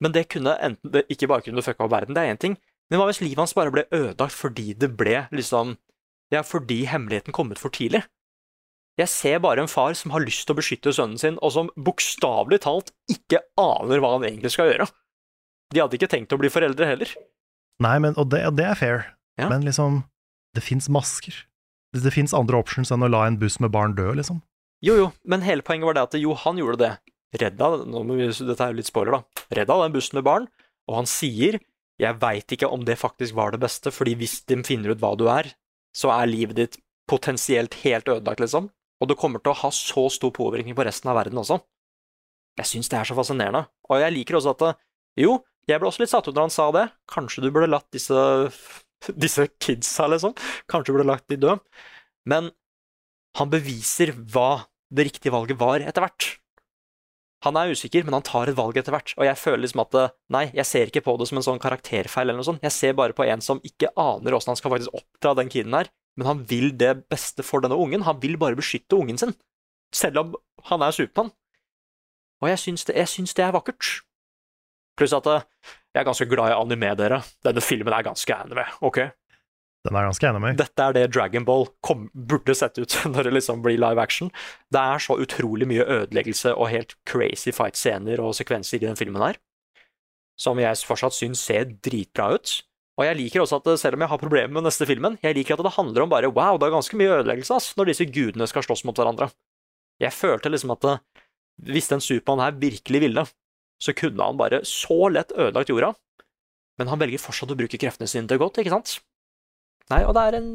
[0.02, 2.54] Men det kunne enten det, Ikke bare kunne fucka opp verden, det er én ting,
[2.90, 5.76] men hva hvis livet hans bare ble ødelagt fordi det ble liksom
[6.34, 8.02] Ja, fordi hemmeligheten kom ut for tidlig?
[8.96, 11.68] Jeg ser bare en far som har lyst til å beskytte sønnen sin, og som
[11.76, 14.86] bokstavelig talt ikke aner hva han egentlig skal gjøre.
[15.74, 17.12] De hadde ikke tenkt å bli foreldre heller.
[17.84, 19.02] Nei, men, og det, det er fair,
[19.36, 19.50] Ja.
[19.52, 20.04] men liksom
[20.56, 21.34] Det fins masker.
[21.92, 24.40] Det, det fins andre options enn å la en buss med barn dø, liksom.
[24.80, 26.92] Jo, jo, men hele poenget var det at jo, han gjorde det.
[27.36, 29.42] Redda nå må vi, Dette er jo litt spoiler, da.
[29.58, 30.46] Redda den bussen med barn,
[30.88, 31.58] og han sier
[32.00, 35.16] 'jeg veit ikke om det faktisk var det beste', fordi hvis de finner ut hva
[35.16, 35.52] du er,
[35.94, 36.76] så er livet ditt
[37.08, 38.70] potensielt helt ødelagt, liksom.
[39.00, 41.58] Og det kommer til å ha så stor påvirkning på resten av verden også.
[42.56, 43.66] Jeg syns det er så fascinerende.
[43.90, 44.80] Og jeg liker også at
[45.20, 46.86] jo, jeg ble også litt satt ut når han sa det.
[47.12, 48.16] Kanskje du burde latt disse,
[49.12, 50.36] disse kidsa, liksom,
[50.70, 51.58] kanskje du burde lagt de dø.
[52.28, 52.50] Men
[53.36, 56.36] han beviser hva det riktige valget var etter hvert.
[57.44, 59.96] Han er usikker, men han tar et valg etter hvert, og jeg føler liksom at
[60.00, 62.74] eh, nei, jeg ser ikke på det som en sånn karakterfeil eller noe sånt, jeg
[62.74, 65.90] ser bare på en som ikke aner åssen han skal faktisk oppdra den kiden her,
[66.16, 69.34] men han vil det beste for denne ungen, han vil bare beskytte ungen sin,
[69.94, 70.34] selv om
[70.70, 71.32] han er Supermann.
[72.42, 74.00] Og jeg syns det, jeg syns det er vakkert.
[74.96, 75.44] Pluss at eh,
[75.94, 77.22] jeg er ganske glad i anime, dere.
[77.44, 79.00] Denne filmen er ganske anime, ok?
[79.86, 80.58] Den er ganske enig med.
[80.58, 81.68] Dette er det Dragon Ball
[82.12, 84.32] burde sett ut når det liksom blir live action.
[84.72, 89.22] Det er så utrolig mye ødeleggelse og helt crazy fight-scener og sekvenser i den filmen
[89.22, 89.38] her,
[90.38, 92.58] som jeg fortsatt syns ser dritbra ut.
[92.96, 95.58] Og jeg liker også at, selv om jeg har problemer med neste filmen, jeg liker
[95.58, 98.48] at det handler om bare wow, det er ganske mye ødeleggelse ass, når disse gudene
[98.48, 99.28] skal slåss mot hverandre.
[100.00, 100.86] Jeg følte liksom at
[101.66, 103.26] hvis den Supermann her virkelig ville,
[103.80, 105.92] så kunne han bare så lett ødelagt jorda,
[106.80, 108.98] men han velger fortsatt å bruke kreftene sine til godt, ikke sant?
[109.92, 110.48] Nei, og det er en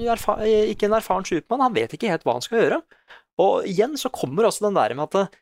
[0.74, 2.82] ikke en erfaren Supermann, han vet ikke helt hva han skal gjøre.
[3.42, 5.42] Og igjen så kommer også den der med at det,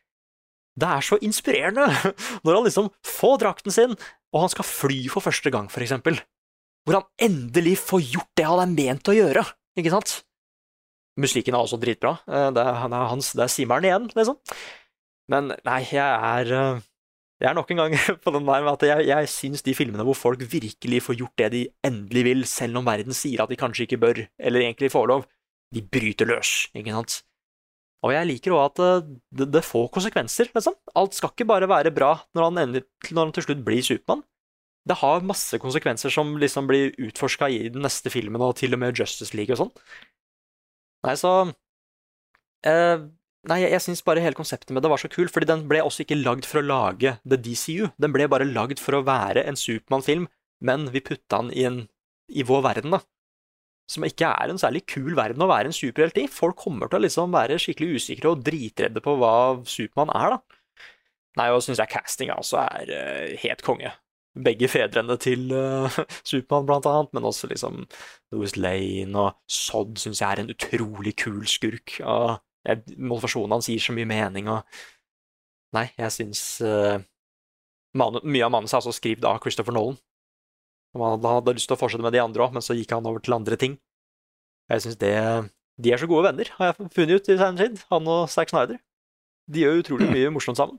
[0.80, 1.88] det er så inspirerende
[2.44, 3.96] når han liksom får drakten sin,
[4.30, 6.20] og han skal fly for første gang, for eksempel.
[6.86, 9.44] Hvor han endelig får gjort det han er ment å gjøre,
[9.78, 10.20] ikke sant?
[11.20, 12.16] Musikken er også dritbra.
[12.28, 14.38] Eh, det er, han er hans, det er simmeren igjen, liksom.
[15.30, 16.86] Men nei, jeg er eh,
[17.40, 20.04] Jeg er nok en gang på den der med at jeg, jeg syns de filmene
[20.04, 23.60] hvor folk virkelig får gjort det de endelig vil, selv om verden sier at de
[23.60, 25.26] kanskje ikke bør, eller egentlig får lov,
[25.72, 27.20] de bryter løs, ikke sant?
[28.04, 29.08] Og jeg liker òg at eh,
[29.40, 30.76] det, det, får konsekvenser, liksom.
[30.96, 34.24] Alt skal ikke bare være bra når han, ender, når han til slutt blir Supermann.
[34.88, 38.80] Det har masse konsekvenser som liksom blir utforska i den neste filmen, og til og
[38.80, 39.72] med Justice League og sånn.
[41.06, 41.32] Nei, så
[42.68, 43.08] eh,
[43.48, 45.80] Nei, jeg, jeg syns bare hele konseptet med det var så kult, fordi den ble
[45.80, 47.88] også ikke lagd for å lage The DCU.
[47.96, 50.26] Den ble bare lagd for å være en Supermann-film,
[50.60, 51.78] men vi putta den i, en,
[52.28, 53.00] i vår verden, da.
[53.90, 56.26] Som ikke er en særlig kul verden å være en superhelt i.
[56.30, 59.32] Folk kommer til å liksom være skikkelig usikre og dritredde på hva
[59.64, 60.60] Supermann er, da.
[61.40, 63.94] Nei, og syns jeg castinga også er uh, helt konge
[64.38, 67.82] begge fedrene til uh, Supermann, blant annet, men også liksom
[68.32, 71.98] Louis Lane og Sodd syns jeg er en utrolig kul skurk.
[72.04, 72.36] Og
[72.68, 74.64] jeg, motivasjonen hans gir så mye mening, og
[75.70, 76.98] Nei, jeg syns uh,
[77.94, 79.96] Mye av manuset er altså skrevet av Christopher Nolan.
[80.98, 83.22] Han hadde lyst til å fortsette med de andre òg, men så gikk han over
[83.22, 83.76] til andre ting.
[84.70, 85.14] Jeg syns det
[85.80, 88.50] De er så gode venner, har jeg funnet ut i seinere tid, han og Zack
[88.52, 88.78] Snyder.
[89.50, 90.78] De gjør utrolig mye morsomt sammen.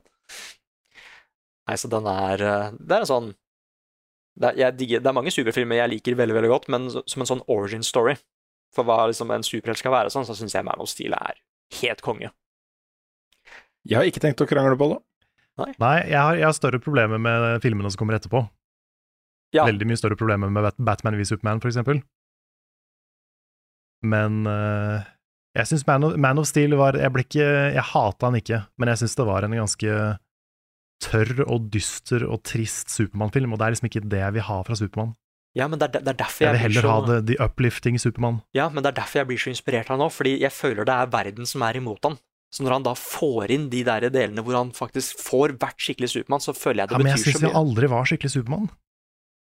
[1.68, 3.30] Nei, så den er eh, Det er en sånn
[4.40, 7.28] det er, digger, det er, mange superfilmer jeg liker veldig veldig godt, men som en
[7.28, 8.16] sånn origin story
[8.72, 11.36] for hva liksom en superhelt skal være, sånn, så syns jeg Man of Steel er
[11.82, 12.32] helt konge.
[13.84, 14.98] Jeg har ikke tenkt å krangle på det.
[15.60, 18.40] Nei, Nei jeg, har, jeg, har, større problemer med filmene som kommer etterpå.
[19.52, 19.66] Ja.
[19.68, 22.00] Veldig mye større problemer med Batman v Superman, for eksempel.
[24.02, 25.04] Men uh,
[25.54, 28.90] jeg syns Man, Man, of Steel var Jeg ble ikke Jeg hata han ikke, men
[28.90, 29.98] jeg syns det var en ganske
[31.02, 34.58] tørr og dyster og trist Supermann-film, og det er liksom ikke det jeg vil ha
[34.66, 35.14] fra Supermann.
[35.58, 36.92] Ja, men det er, det er derfor jeg, jeg vil heller så...
[36.92, 38.38] ha det, the uplifting Supermann.
[38.56, 40.88] Ja, men det er derfor jeg blir så inspirert av han nå, fordi jeg føler
[40.88, 42.16] det er verden som er imot han.
[42.52, 46.10] Så når han da får inn de der delene hvor han faktisk får vært skikkelig
[46.12, 47.12] Supermann, så føler jeg det ja, betyr så mye.
[47.12, 48.68] Men jeg syns jeg aldri var skikkelig Supermann.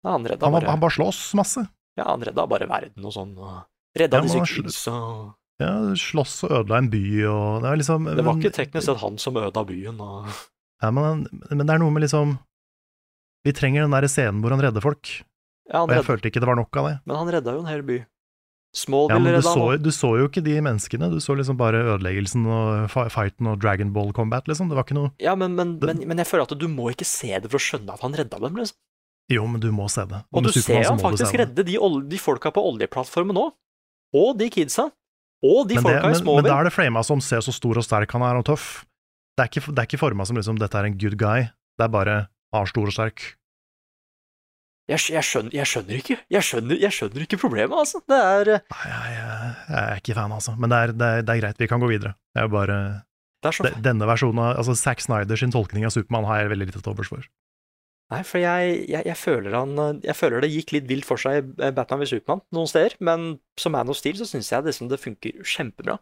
[0.01, 0.69] Ja, han, han, bare...
[0.71, 1.65] han bare slåss masse.
[1.99, 3.35] Ja, han redda bare verden og sånn.
[3.35, 8.23] Og redda ja, disse og Ja, slåss og ødela en by og Det, liksom, det
[8.23, 8.41] var men...
[8.41, 9.99] ikke teknisk sett han som ødela byen.
[9.99, 10.31] Og...
[10.81, 12.39] Ja, men, men, det er noe med liksom
[13.45, 15.11] Vi trenger den der scenen hvor han redder folk.
[15.69, 16.07] Ja, han og jeg redde...
[16.09, 16.95] følte ikke det var nok av det.
[17.05, 18.01] Men han redda jo en hel by.
[18.71, 21.81] Smallville ja, men du så, du så, jo ikke de menneskene, du så liksom bare
[21.91, 24.69] ødeleggelsen og fighten og Dragon Ball Combat, liksom.
[24.71, 25.89] Det var ikke noe Ja, men, men, det...
[25.89, 28.15] men, men jeg føler at du må ikke se det for å skjønne at han
[28.15, 28.79] redda dem, liksom.
[29.31, 30.21] Jo, men du må se det.
[30.31, 31.75] Og, og du ser han faktisk redde de,
[32.11, 33.53] de, folka på oljeplattformen òg.
[34.17, 34.89] Og de kidsa.
[35.43, 36.47] Og de folka det, i Smallville.
[36.47, 38.81] Men da er det Flama som ser så stor og sterk han er og tøff.
[39.37, 41.85] Det er ikke, det er ikke forma som liksom 'dette er en good guy', det
[41.85, 43.35] er bare 'har stor og sterk'.
[44.89, 48.01] Jeg, jeg, skjønner, jeg, skjønner, ikke jeg skjønner, jeg skjønner ikke problemet, altså.
[48.09, 50.55] Det er eh, Nei, jeg, jeg, er ikke fan, altså.
[50.59, 52.15] Men det er, det, er, det er, greit, vi kan gå videre.
[52.35, 52.79] Jeg er bare
[53.41, 56.81] er Denne versjonen av altså Zack Snyder sin tolkning av Supermann har jeg veldig lite
[56.81, 57.23] til overs for.
[58.11, 62.11] Nei, for jeg, føler han Jeg føler det gikk litt vilt for seg Batman ved
[62.11, 65.95] Supermann noen steder, men som Man of Steel så syns jeg det, det funker kjempebra.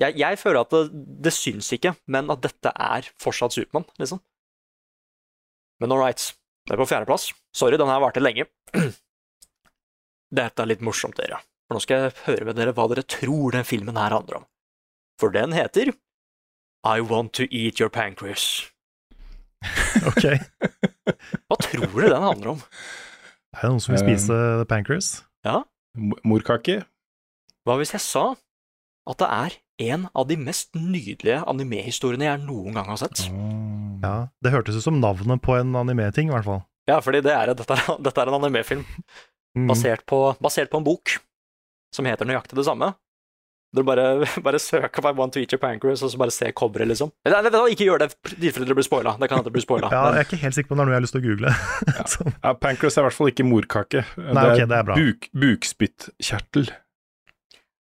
[0.00, 0.82] Jeg, jeg føler at det,
[1.26, 4.22] det, syns ikke, men at dette er fortsatt Supermann, liksom.
[5.80, 6.30] Men all right.
[6.68, 7.30] Det er på fjerdeplass.
[7.56, 8.46] Sorry, den her varte lenge.
[10.40, 11.40] Dette er litt morsomt, dere.
[11.66, 14.44] For nå skal jeg høre med dere hva dere tror den filmen her handler om.
[15.20, 15.92] For den heter
[16.86, 18.44] I Want To Eat Your Pancreas.
[20.10, 20.26] ok.
[21.48, 22.62] hva tror dere den handler om?
[23.50, 25.10] Det er noen som vil spise um, pancreas.
[25.46, 25.62] Ja.
[26.22, 26.84] Morkake?
[27.66, 28.24] Hva hvis jeg sa
[29.10, 33.26] at det er en av de mest nydelige animehistoriene jeg noen gang har sett.
[34.04, 36.64] Ja, Det hørtes ut som navnet på en animeting, i hvert fall.
[36.88, 39.68] Ja, fordi det er, dette, er, dette er en animefilm mm.
[39.70, 41.16] basert, på, basert, på, en bok
[41.94, 42.92] som heter nøyaktig det samme.
[43.70, 44.06] Dere bare,
[44.46, 47.12] bare søker på I Want to Eat Your Pancreas og så bare se coveret, liksom.
[47.28, 47.42] Nei,
[47.74, 49.14] ikke gjør det tilfelle dere blir spoila.
[49.20, 49.90] Det kan hende det blir spoila.
[49.94, 51.22] ja, jeg er ikke helt sikker på om det er noe jeg har lyst til
[51.22, 51.54] å google.
[51.94, 52.34] ja.
[52.34, 54.04] ja, pancreas er i hvert fall ikke morkake.
[54.16, 54.98] Nei, det, er okay, det er bra.
[54.98, 56.74] Buk, bukspyttkjertel.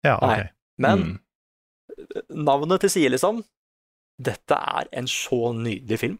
[0.07, 0.33] Ja, ok.
[0.33, 0.43] Nei.
[0.83, 1.15] Men Mm.
[2.31, 3.43] Navnet til side, liksom
[4.23, 6.19] Dette er en så nydelig film.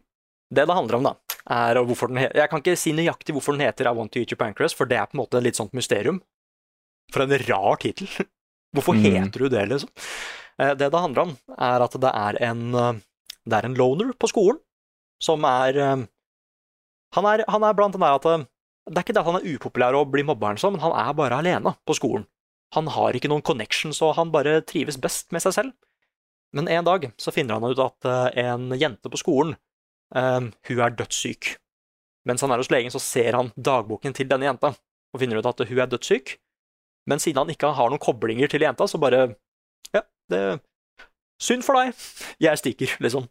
[0.53, 1.13] Det det handler om, da,
[1.49, 4.19] er hvorfor den heter Jeg kan ikke si nøyaktig hvorfor den heter I Want To
[4.21, 6.21] Eat Your Pancreas, for det er på en måte litt sånt mysterium.
[7.11, 8.07] For en rar tittel.
[8.75, 9.03] Hvorfor Mm.
[9.07, 9.89] heter du det, liksom?
[10.59, 12.93] Eh, Det det handler om, er at det er en eh,
[13.47, 14.59] Det er en loner på skolen
[15.23, 16.05] som er eh,
[17.15, 18.27] Han er, han er blant den der at
[18.91, 21.39] Det er ikke det at han er upopulær og blir mobba, men han er bare
[21.39, 22.27] alene på skolen.
[22.75, 25.73] Han har ikke noen connections, og han bare trives best med seg selv.
[26.55, 29.55] Men en dag så finner han ut at eh, en jente på skolen,
[30.15, 31.55] eh, hun er dødssyk.
[32.27, 34.73] Mens han er hos legen, så ser han dagboken til denne jenta,
[35.13, 36.37] og finner ut at hun er dødssyk.
[37.07, 39.29] Men siden han ikke har noen koblinger til jenta, så bare
[39.95, 40.59] Ja, det
[41.37, 41.93] Synd for deg.
[42.41, 43.27] Jeg stikker, liksom.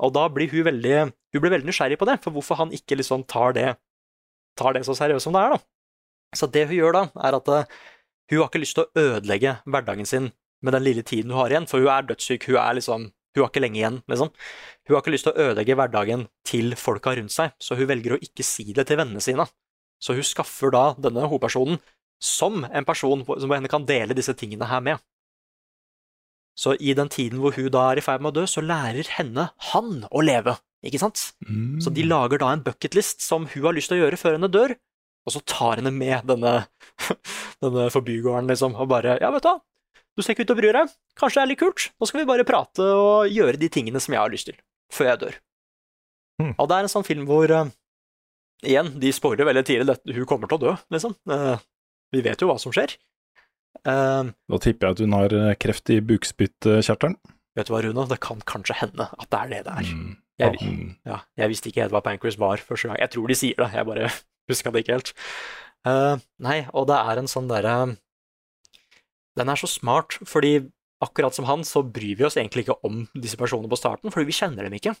[0.00, 2.96] Og da blir hun veldig Hun blir veldig nysgjerrig på det, for hvorfor han ikke
[2.98, 3.68] liksom tar det
[4.58, 5.60] tar det så seriøst som det er, da.
[6.36, 7.76] Så det hun gjør da, er at eh,
[8.30, 10.30] hun har ikke lyst til å ødelegge hverdagen sin
[10.64, 13.44] med den lille tiden hun har igjen, for hun er dødssyk, hun er liksom Hun
[13.44, 14.32] har ikke lenge igjen, liksom.
[14.88, 18.16] Hun har ikke lyst til å ødelegge hverdagen til folka rundt seg, så hun velger
[18.16, 19.46] å ikke si det til vennene sine.
[20.02, 21.78] Så hun skaffer da denne hovedpersonen
[22.18, 24.98] som en person som henne kan dele disse tingene her med.
[26.58, 29.08] Så i den tiden hvor hun da er i ferd med å dø, så lærer
[29.16, 31.30] henne han å leve, ikke sant?
[31.46, 31.78] Mm.
[31.80, 34.50] Så de lager da en bucketlist som hun har lyst til å gjøre før henne
[34.52, 34.74] dør,
[35.24, 36.66] og så tar henne med denne,
[37.64, 39.58] denne forbygården, liksom, og bare Ja, vet du hva,
[40.16, 42.20] du ser ikke ut til å bry deg, kanskje det er litt kult, nå skal
[42.22, 44.56] vi bare prate og gjøre de tingene som jeg har lyst til,
[44.92, 45.36] før jeg dør.
[46.42, 46.54] Mm.
[46.56, 47.68] Og det er en sånn film hvor uh,
[48.60, 51.14] Igjen, de spoiler veldig tidlig at hun kommer til å dø, liksom.
[51.30, 51.56] Uh,
[52.12, 52.92] vi vet jo hva som skjer.
[53.86, 57.14] Uh, Da tipper jeg at hun har kreft i bukspyttkjertelen.
[57.56, 59.94] vet du hva, Rune, det kan kanskje hende at det er det det er.
[59.94, 60.10] Mm.
[60.40, 60.92] Jeg, Mm.
[61.04, 62.96] Ja, jeg visste ikke helt hva Pancreas var første gang.
[63.00, 64.06] Jeg tror de sier det, jeg bare
[64.48, 65.10] huska det ikke helt.
[65.88, 67.74] Uh, nei, og det er en sånn derre
[69.40, 70.58] Den er så smart, fordi
[71.00, 74.28] akkurat som han, så bryr vi oss egentlig ikke om disse personene på starten, fordi
[74.28, 74.92] vi kjenner dem ikke.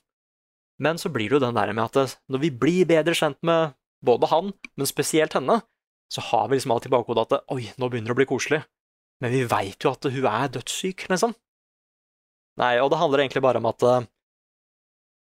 [0.80, 3.76] Men så blir det jo den der med at når vi blir bedre kjent med
[4.04, 5.60] både han, men spesielt henne,
[6.10, 8.62] så har vi liksom alltid i bakhodet at oi, nå begynner det å bli koselig.
[9.20, 11.36] Men vi veit jo at hun er dødssyk, liksom.
[12.60, 14.08] Nei, og det handler egentlig bare om at eh,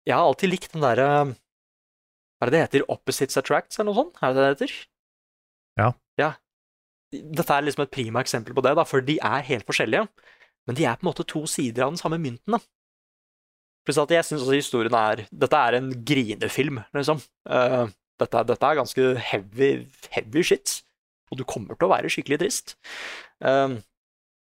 [0.08, 2.86] jeg har alltid likt den derre Hva er det det heter?
[2.94, 4.22] Opposites attracts, eller noe sånt?
[4.22, 4.76] Er det det det heter?
[5.82, 5.90] Ja.
[6.22, 6.30] ja.
[7.10, 10.06] Dette er liksom et prima eksempel på det, da, for de er helt forskjellige.
[10.70, 12.54] Men de er på en måte to sider av den samme mynten.
[12.54, 12.60] da.
[13.88, 17.22] Pluss at jeg syns også historien er Dette er en grinefilm, liksom.
[17.50, 17.90] Uh,
[18.22, 19.72] dette, dette er ganske heavy,
[20.14, 20.82] heavy shit.
[21.32, 22.76] Og du kommer til å være skikkelig trist.
[23.42, 23.80] Uh,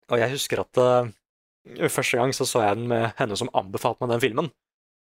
[0.09, 4.03] og jeg husker at uh, første gang så så jeg den med henne som anbefalte
[4.03, 4.53] meg den filmen.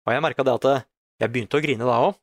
[0.06, 0.84] Og jeg merka det at
[1.20, 2.16] jeg begynte å grine da òg.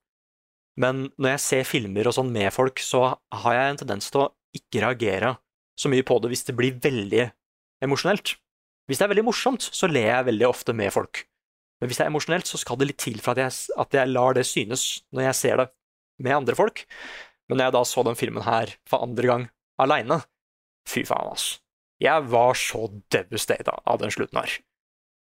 [0.82, 3.12] Men når jeg ser filmer og sånn med folk, så
[3.44, 5.36] har jeg en tendens til å ikke reagere
[5.80, 7.26] så mye på det hvis det blir veldig
[7.84, 8.36] emosjonelt.
[8.90, 11.24] Hvis det er veldig morsomt, så ler jeg veldig ofte med folk.
[11.82, 14.12] Men hvis det er emosjonelt, så skal det litt til for at jeg, at jeg
[14.12, 15.68] lar det synes når jeg ser det
[16.22, 16.84] med andre folk.
[17.50, 19.48] Men når jeg da så den filmen her for andre gang
[19.82, 20.22] aleine,
[20.88, 21.56] fy faen, ass.
[22.02, 24.54] Jeg var så devastated av den slutten her.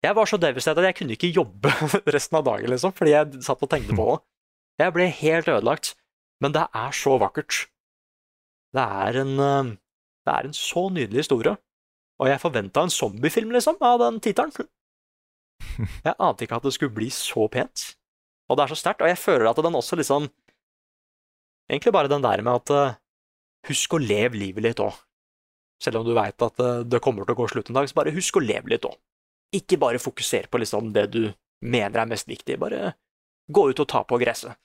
[0.04, 1.72] Jeg var så devastated at jeg kunne ikke jobbe
[2.14, 4.22] resten av dagen, liksom, fordi jeg satt og tenkte på det.
[4.84, 5.94] Jeg ble helt ødelagt.
[6.42, 7.68] Men det er så vakkert.
[8.74, 9.72] Det er en, eh,
[10.26, 11.56] det er en så nydelig historie.
[12.22, 14.68] Og jeg forventa en zombiefilm, liksom, av den tittelen.
[16.06, 17.94] Jeg ante ikke at det skulle bli så pent.
[18.50, 19.02] Og det er så sterkt.
[19.02, 20.28] Og jeg føler at den også liksom
[21.70, 22.96] Egentlig bare den der med at eh,
[23.70, 24.92] husk å leve livet litt òg.
[25.80, 27.96] Selv om du veit at eh, det kommer til å gå slutt en dag, så
[27.96, 28.98] bare husk å leve litt òg.
[29.56, 31.22] Ikke bare fokuser på liksom det du
[31.64, 32.58] mener er mest viktig.
[32.60, 32.92] Bare
[33.48, 34.58] gå ut og ta på gresset.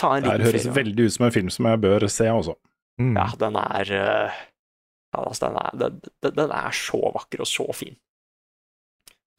[0.00, 0.78] Ta en Det her Det høres ferie.
[0.80, 2.56] veldig ut som en film som jeg bør se også.
[3.00, 3.16] Mm.
[3.18, 4.40] Ja, den er eh,
[5.14, 7.96] ja, altså, den, er, den, den- den er så vakker og så fin.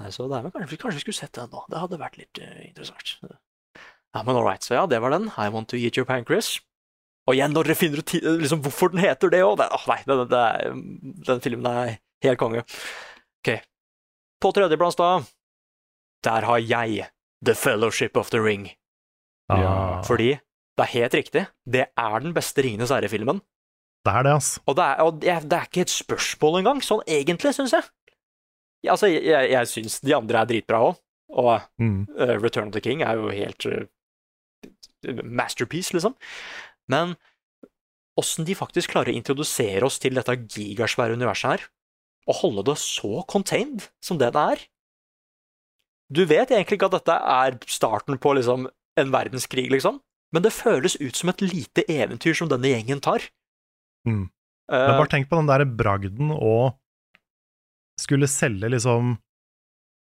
[0.01, 1.61] Nei, så det er vel kanskje, kanskje vi skulle sett den nå.
[1.71, 3.13] Det hadde vært litt uh, interessant.
[3.23, 5.29] Ja, men all right, så ja, det var den.
[5.39, 6.57] I Want To Eat Your Pancreas.
[7.25, 8.11] Og igjen, når dere finner ut
[8.43, 10.75] liksom, hvorfor den heter det òg oh, Nei, den, det er,
[11.31, 11.95] den filmen er
[12.27, 12.65] helt konge.
[13.41, 13.53] Ok.
[14.43, 15.09] På tredjeplass, da,
[16.27, 17.07] der har jeg
[17.45, 18.67] The Fellowship of the Ring.
[19.49, 19.57] Ja.
[19.63, 19.73] Ja.
[20.05, 20.33] Fordi
[20.75, 23.41] det er helt riktig, det er den beste Ringenes herre-filmen.
[24.05, 24.49] Det er det, ass.
[24.69, 27.73] Og det er, og det er, det er ikke et spørsmål engang, sånn egentlig, syns
[27.73, 27.87] jeg.
[28.85, 30.99] Ja, altså, jeg, jeg, jeg syns de andre er dritbra òg,
[31.35, 32.03] og Mm.
[32.19, 33.87] uh, Return of the King er jo helt uh,
[35.23, 36.13] masterpiece, liksom.
[36.91, 37.15] Men
[38.19, 41.65] åssen de faktisk klarer å introdusere oss til dette gigasvære universet her,
[42.29, 44.63] og holde det så contained som det det er
[46.13, 48.67] Du vet egentlig ikke at dette er starten på liksom
[49.01, 49.97] en verdenskrig, liksom,
[50.35, 53.23] men det føles ut som et lite eventyr som denne gjengen tar.
[54.07, 54.25] Mm.
[54.71, 56.75] Eh, Men bare tenk på den der bragden og
[58.01, 59.15] skulle selge liksom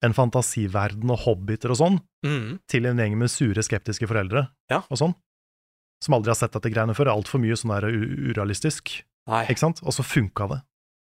[0.03, 2.59] en fantasiverden og hobbiter og sånn Mm.
[2.71, 4.81] til en gjeng med sure, skeptiske foreldre Ja.
[4.89, 5.15] og sånn,
[6.03, 7.11] som aldri har sett dette greiene før.
[7.11, 9.45] Altfor mye sånn der urealistisk, Nei.
[9.47, 9.81] ikke sant?
[9.83, 10.61] Og så funka det.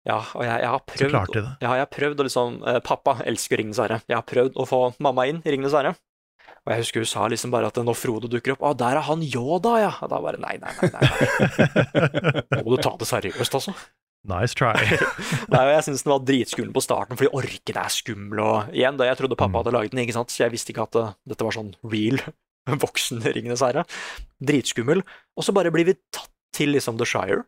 [0.06, 1.56] Ja, og jeg, jeg har Så prøvd klarte de det.
[1.60, 4.00] Ja, jeg har prøvd å liksom eh, Pappa elsker Ringenes herre.
[4.08, 5.96] Jeg har prøvd å få mamma inn i Ringenes herre.
[6.68, 9.06] Og jeg husker hun sa liksom bare at når Frodo dukker opp Å, der er
[9.06, 9.92] han Yoda, ja!
[10.04, 10.90] Og da bare nei, nei, nei.
[10.92, 12.42] nei, nei.
[12.52, 13.72] Nå må du ta det seriøst, altså.
[14.28, 14.74] Nice try.
[15.54, 18.40] Nei, og jeg syns den var dritskummel på starten, fordi orken er skummel.
[18.44, 19.60] Og igjen, da jeg trodde pappa Mm.
[19.62, 22.18] hadde laget den, ikke sant, så jeg visste ikke at uh, dette var sånn real
[22.84, 23.86] voksen Ringenes herre.
[24.44, 25.00] Dritskummel.
[25.38, 27.46] Og så bare blir vi tatt til liksom The Shire,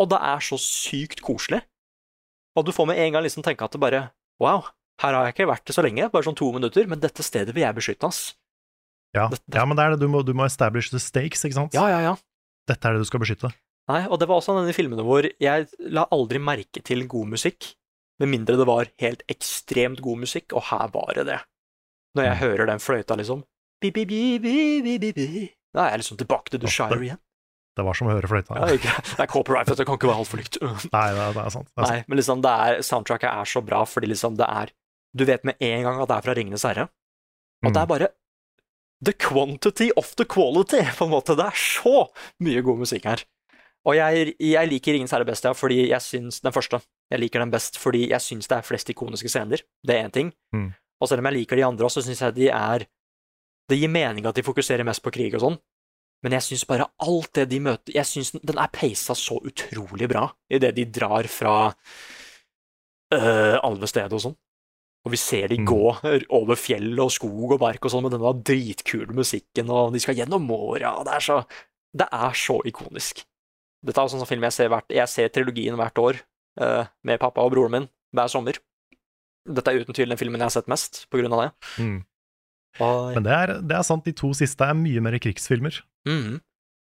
[0.00, 1.60] og det er så sykt koselig.
[2.58, 4.06] Og du får med en gang liksom tenke at det bare
[4.42, 4.64] Wow,
[5.04, 7.52] her har jeg ikke vært det så lenge, bare sånn to minutter, men dette stedet
[7.54, 8.32] vil jeg beskytte, ass.
[9.16, 10.00] Ja, ja men det er det.
[10.04, 11.74] Du må, du må establish the stakes, ikke sant?
[11.74, 12.14] Ja, ja, ja.
[12.70, 13.50] Dette er det du skal beskytte.
[13.90, 17.06] Nei, og det var også en av de filmene hvor jeg la aldri merke til
[17.10, 17.72] god musikk,
[18.20, 21.40] med mindre det var helt ekstremt god musikk, og her var det det.
[22.14, 22.42] Når jeg Mm.
[22.44, 23.42] hører den fløyta, liksom
[23.80, 24.54] bi, bi, bi, bi,
[24.84, 25.50] bi, bi, bi.
[25.74, 27.18] Da er jeg liksom tilbake til The Shire igjen.
[27.78, 28.56] Det var som å høre fløyta.
[28.58, 30.58] Ja, ikke, det er copyright, vet det kan ikke være altfor likt.
[30.92, 31.68] Nei, det er, det er sant.
[31.70, 31.90] Det er sant.
[31.94, 34.70] Nei, men liksom, er, soundtracket er så bra, fordi liksom det er
[35.16, 36.84] Du vet med en gang at det er fra Ringenes herre,
[37.64, 37.88] og det er Mm.
[37.94, 38.08] bare
[39.04, 41.36] the quantity of the quality, på en måte.
[41.38, 42.06] Det er så
[42.44, 43.24] mye god musikk her.
[43.88, 46.82] Og jeg, jeg liker Ingen særlig best, ja, fordi jeg syns den første.
[47.10, 49.64] Jeg liker den best fordi jeg syns det er flest ikoniske scener.
[49.86, 50.32] Det er én ting.
[50.52, 50.70] Mm.
[51.00, 52.86] Og selv om jeg liker de andre også, så syns jeg de er
[53.70, 55.56] Det gir mening at de fokuserer mest på krig og sånn,
[56.24, 60.08] men jeg syns bare alt det de møter Jeg syns den, er peisa så utrolig
[60.10, 61.54] bra i det de drar fra
[63.14, 64.36] øh, alvestedet og sånn.
[65.06, 65.66] Og vi ser de Mm.
[65.66, 70.00] gå over fjell og skog og bark og sånn med denne dritkule musikken, og de
[70.02, 71.44] skal gjennom åra, og det er så
[71.96, 73.24] Det er så ikonisk.
[73.84, 76.20] Dette er sånn film jeg ser hvert Jeg ser trilogien hvert år
[76.60, 78.58] uh, med pappa og broren min hver sommer.
[79.48, 81.50] Dette er uten tvil den filmen jeg har sett mest på grunn av det.
[81.82, 82.04] Mm.
[82.78, 86.40] Og, Men det er, det er sant, de to siste er mye mer krigsfilmer Mhm.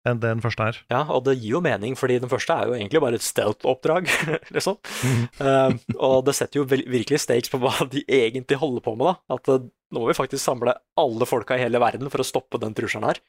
[0.09, 0.79] Enn det den første er.
[0.93, 4.09] Ja, og det gir jo mening, fordi den første er jo egentlig bare et stealth-oppdrag,
[4.57, 4.79] liksom.
[5.05, 5.25] Mm.
[5.43, 9.37] uh, og det setter jo virkelig stakes på hva de egentlig holder på med, da.
[9.37, 12.61] At uh, nå må vi faktisk samle alle folka i hele verden for å stoppe
[12.63, 13.21] den trusselen her.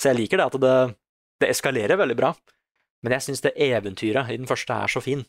[0.00, 0.74] Så jeg liker det at det,
[1.40, 2.34] det eskalerer veldig bra.
[3.04, 5.26] Men jeg syns det eventyret i den første er så fin,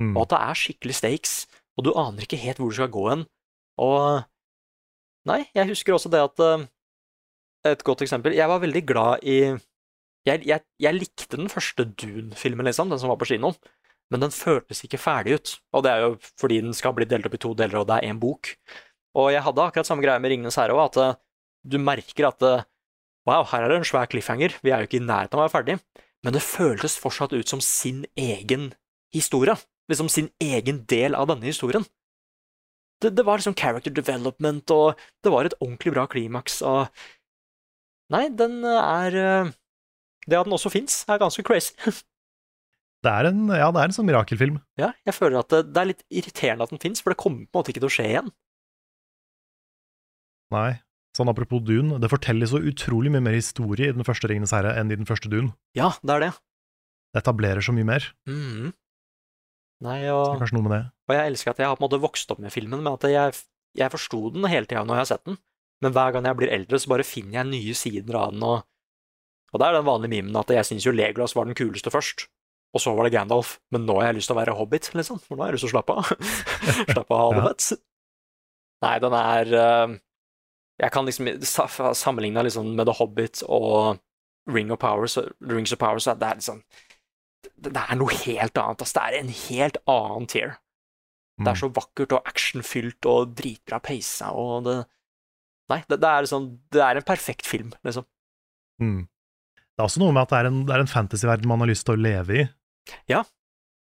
[0.00, 0.14] Mm.
[0.16, 1.32] og at det er skikkelig stakes,
[1.76, 3.24] og du aner ikke helt hvor du skal gå hen.
[3.84, 4.22] Og
[5.28, 6.62] Nei, jeg husker også det at uh,
[7.68, 9.34] Et godt eksempel Jeg var veldig glad i
[10.28, 13.56] jeg, jeg, jeg likte den første Dune-filmen, liksom, den som var på kinoen,
[14.10, 15.54] men den føltes ikke ferdig ut.
[15.76, 18.00] Og det er jo fordi den skal bli delt opp i to deler, og det
[18.00, 18.52] er én bok.
[19.18, 21.18] Og jeg hadde akkurat samme greie med Ringenes herre òg, at eh,
[21.70, 22.66] du merker at eh,
[23.28, 25.46] wow, her er det en svær cliffhanger, vi er jo ikke i nærheten av å
[25.46, 25.78] være ferdig,
[26.24, 28.70] men det føltes fortsatt ut som sin egen
[29.14, 29.56] historie.
[29.90, 31.86] Liksom sin egen del av denne historien.
[33.00, 36.90] Det, det var liksom character development, og det var et ordentlig bra klimaks, og
[38.10, 39.50] Nei, den er eh,
[40.28, 41.74] Det at den også fins, er ganske crazy.
[43.00, 44.58] Det er en, ja, det er en sånn mirakelfilm.
[44.76, 47.46] Ja, jeg føler at det, det er litt irriterende at den fins, for det kommer
[47.46, 48.28] på en måte ikke til å skje igjen.
[50.52, 50.70] Nei.
[51.16, 54.74] Sånn apropos Dune, det forteller så utrolig mye mer historie i den første Ringenes herre
[54.78, 55.54] enn i den første Dune.
[55.74, 56.30] Ja, det er det.
[57.16, 58.06] Det etablerer så mye mer.
[58.30, 58.70] Mhm.
[59.80, 60.82] Nei, Så det er og, kanskje noe med det.
[61.08, 63.08] og jeg elsker at jeg har på en måte vokst opp med filmen, med at
[63.08, 63.38] jeg,
[63.80, 65.38] jeg forsto den hele tida når jeg har sett den,
[65.80, 68.66] men hver gang jeg blir eldre, så bare finner jeg nye sider av den, og,
[69.52, 72.28] og det er den vanlige memen at jeg syns jo Legolas var den kuleste først,
[72.74, 75.18] og så var det Gandalf, men nå har jeg lyst til å være hobbit, liksom,
[75.24, 76.12] for nå har jeg lyst til å slappe av.
[76.94, 77.80] slappe av, ha det fett.
[78.84, 79.96] Nei, den er eh,
[80.84, 81.26] Jeg kan liksom
[81.98, 83.98] sammenligne liksom med The Hobbit og
[84.50, 86.62] Ring of Power, så, Rings of Power, så det er liksom
[87.60, 88.80] det, det er noe helt annet.
[88.86, 90.56] Altså, det er en helt annen tier.
[91.40, 91.60] Det er Mm.
[91.62, 94.78] så vakkert og actionfylt og dritbra peisa, og det
[95.70, 98.04] Nei, det, det er liksom Det er en perfekt film, liksom.
[98.82, 99.06] Mm.
[99.80, 101.70] Det er også noe med at det er en, det er en fantasyverden man har
[101.70, 102.42] lyst til å leve i.
[103.08, 103.22] Ja.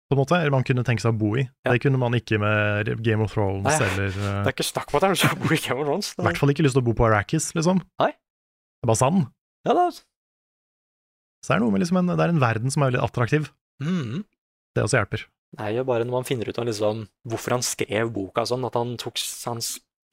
[0.08, 1.44] På en måte, eller man kunne tenke seg å bo i.
[1.66, 1.74] Ja.
[1.74, 4.88] Det kunne man ikke med Game of Thrones Nei, eller Det eh, er ikke snakk
[4.88, 6.14] om at det er noe å bo i Game of Thrones.
[6.16, 7.84] I hvert fall ikke lyst til å bo på Arrakis, liksom.
[8.00, 8.10] Nei.
[8.16, 9.28] Det er bare sand.
[9.68, 12.86] Ja, det er Så det er noe med liksom en, det er en verden som
[12.86, 13.52] er veldig attraktiv.
[13.84, 14.24] Mhm.
[14.72, 15.28] Det også hjelper.
[15.52, 18.64] Det er jo bare når man finner ut av liksom hvorfor han skrev boka sånn,
[18.64, 19.20] at han tok,
[19.50, 19.60] han,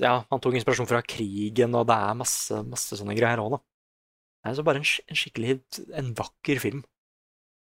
[0.03, 3.61] ja, han tok inspirasjon fra krigen, og det er masse, masse sånne greier òg, da.
[4.49, 5.59] Er så bare en, en skikkelig
[6.01, 6.85] en vakker film.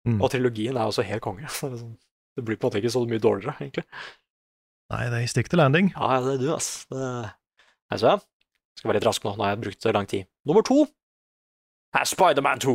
[0.07, 0.19] Mm.
[0.19, 1.47] Og trilogien er også helt konge.
[1.47, 1.97] det sånn-
[2.35, 3.85] Det blir på en måte ikke så mye dårligere, egentlig.
[4.93, 5.91] Nei, det er stick to landing.
[5.93, 6.69] Ja, det er du, ass.
[6.89, 6.99] Det...
[7.91, 8.17] Nei, så ja.
[8.77, 10.25] Skal være litt rask nå, nå har jeg brukt lang tid.
[10.49, 10.79] Nummer to
[11.93, 12.73] er Spiderman 2.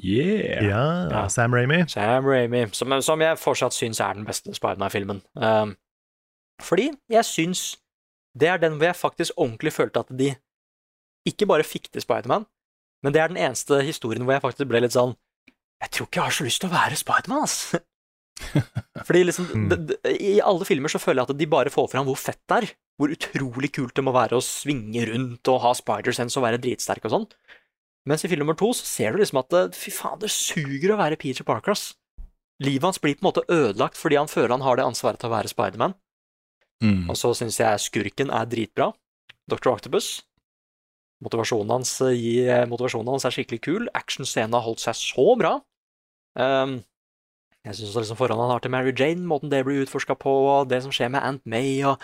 [0.00, 0.64] Yeah!
[0.64, 1.28] Ja, Ja.
[1.28, 1.84] Sam Ramy.
[1.86, 5.20] Sam Raimi, som, som jeg fortsatt syns er den beste Spiderman-filmen.
[5.36, 5.76] Um,
[6.62, 7.76] Fordi jeg syns
[8.34, 10.32] det er den hvor jeg faktisk ordentlig følte at de
[11.28, 12.46] ikke bare fikk til Spiderman,
[13.04, 15.12] men det er den eneste historien hvor jeg faktisk ble litt sånn
[15.84, 17.58] Jeg tror ikke jeg har så lyst til å være Spiderman, ass.
[19.06, 19.66] Fordi liksom, Mm.
[19.70, 22.40] det, det, I alle filmer så føler jeg at de bare får fram hvor fett
[22.50, 22.66] det er.
[22.98, 27.04] Hvor utrolig kult det må være å svinge rundt og ha spider-sense og være dritsterk
[27.08, 27.26] og sånn.
[28.08, 30.98] Mens i film nummer to så ser du liksom at fy faen, det suger å
[31.00, 31.94] være Peter Parker, ass.
[32.62, 35.30] Livet hans blir på en måte ødelagt fordi han føler han har det ansvaret til
[35.30, 35.96] å være Spiderman.
[36.84, 37.08] Mm.
[37.10, 38.92] Og så syns jeg skurken er dritbra.
[39.50, 39.72] Dr.
[39.74, 40.22] Octopus.
[41.24, 43.88] Motivasjonen hans, eh, motivasjonen hans er skikkelig kul.
[43.96, 45.54] Actionscenen har holdt seg så bra.
[46.34, 46.82] Um,
[47.64, 50.68] jeg syns liksom forholdet han har til Mary Jane, måten det blir utforska på, og
[50.68, 52.02] det som skjer med Aunt May og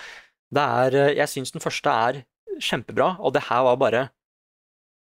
[0.51, 2.25] det er, eh, Jeg syns den første er
[2.59, 4.09] kjempebra, og det her var bare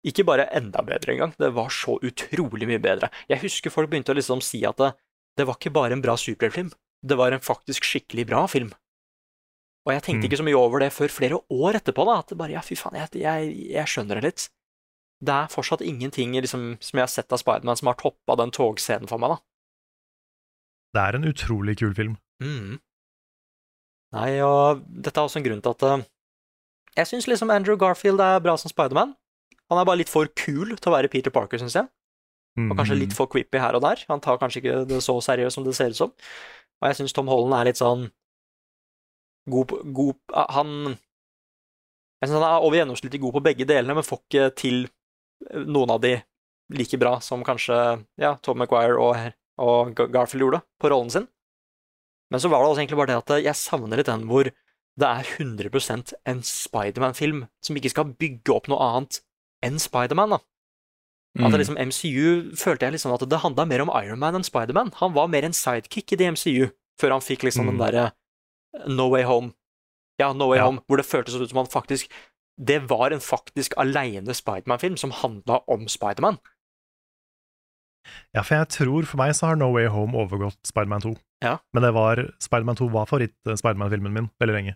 [0.07, 3.11] ikke bare enda bedre engang, det var så utrolig mye bedre.
[3.29, 4.95] Jeg husker folk begynte å liksom si at det,
[5.37, 6.71] det var ikke bare en bra superheltfilm,
[7.03, 8.73] det var en faktisk skikkelig bra film.
[9.87, 10.29] Og jeg tenkte Mm.
[10.31, 12.75] ikke så mye over det før flere år etterpå, da, at det bare ja, fy
[12.75, 14.47] faen, jeg, jeg, jeg skjønner det litt.
[15.23, 18.51] Det er fortsatt ingenting liksom, som jeg har sett av Spiderman som har toppa den
[18.51, 19.39] togscenen for meg, da.
[20.97, 22.17] Det er en utrolig kul film.
[22.43, 22.81] Mm.
[24.17, 26.05] Nei, og dette er også en grunn til at uh,
[26.97, 29.15] jeg syns liksom Andrew Garfield er bra som Spiderman.
[29.71, 31.89] Han er bare litt for kul til å være Peter Parker, syns jeg.
[32.57, 32.71] Mm.
[32.71, 34.01] Og kanskje litt for creepy her og der.
[34.09, 36.13] Han tar kanskje ikke det så seriøst som det ser ut som.
[36.81, 38.07] Og jeg syns Tom Holland er litt sånn
[39.49, 40.17] god på god,
[40.57, 40.71] Han
[42.23, 45.65] Jeg syns han er over gjennomsnittlig god på begge delene, men får ikke til eh,
[45.69, 46.15] noen av de
[46.73, 47.77] like bra som kanskje
[48.19, 49.17] ja, Tom Maguire og,
[49.63, 51.29] og Garfield gjorde på rollen sin.
[52.33, 54.49] Men så var det også egentlig bare det at jeg savner litt den hvor
[54.97, 59.21] det er 100% en Spiderman-film som ikke skal bygge opp noe annet
[59.63, 60.31] enn Spiderman.
[60.39, 60.41] da.
[61.37, 61.59] At Mm.
[61.61, 64.91] liksom MCU følte jeg liksom at det handla mer om Iron Man enn Spiderman.
[65.03, 67.85] Han var mer en sidekick i det MCU, før han fikk liksom den Mm.
[67.85, 68.13] derre
[68.89, 69.53] No Way Home.
[70.21, 70.65] Ja, No Way Ja.
[70.67, 72.11] Home, hvor det føltes ut som han faktisk
[72.59, 76.39] Det var en faktisk aleine Spiderman-film som handla om Spiderman.
[78.33, 81.17] Ja, for jeg tror for meg så har No Way Home overgått Spiderman 2.
[81.45, 81.57] Ja.
[81.75, 84.75] Men det var Spiderman 2 var favoritt-Spiderman-filmen min veldig lenge.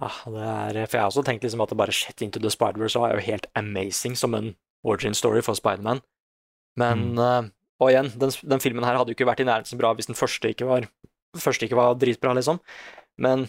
[0.00, 2.52] Ah, det er, for jeg har også tenkt liksom at det bare Shit Into The
[2.52, 4.54] Spider-Verse er jo helt amazing som en
[4.84, 6.02] origin story for Spiderman.
[6.78, 7.18] Men Mm.
[7.18, 7.50] eh,
[7.80, 10.06] Og igjen, den, den filmen her hadde jo ikke vært i nærheten så bra hvis
[10.08, 10.86] den første ikke var,
[11.36, 12.56] første ikke var dritbra, liksom.
[13.18, 13.46] Men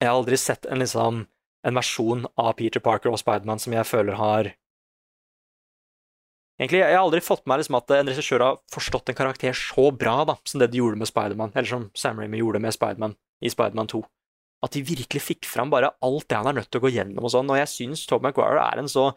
[0.00, 1.24] jeg har aldri sett en liksom
[1.66, 4.54] en versjon av Peter Parker og Spiderman som jeg føler har
[6.56, 9.52] Egentlig, Jeg har aldri fått med meg liksom at en regissør har forstått en karakter
[9.52, 12.72] så bra da, som det de gjorde med Spiderman, eller som Sam Raimi gjorde med
[12.72, 13.12] Spiderman
[13.44, 14.00] i Spiderman 2
[14.64, 17.26] at de virkelig fikk fram bare alt det han er nødt til å gå gjennom
[17.28, 19.10] og sånn, og jeg syns Tom Maguire er en så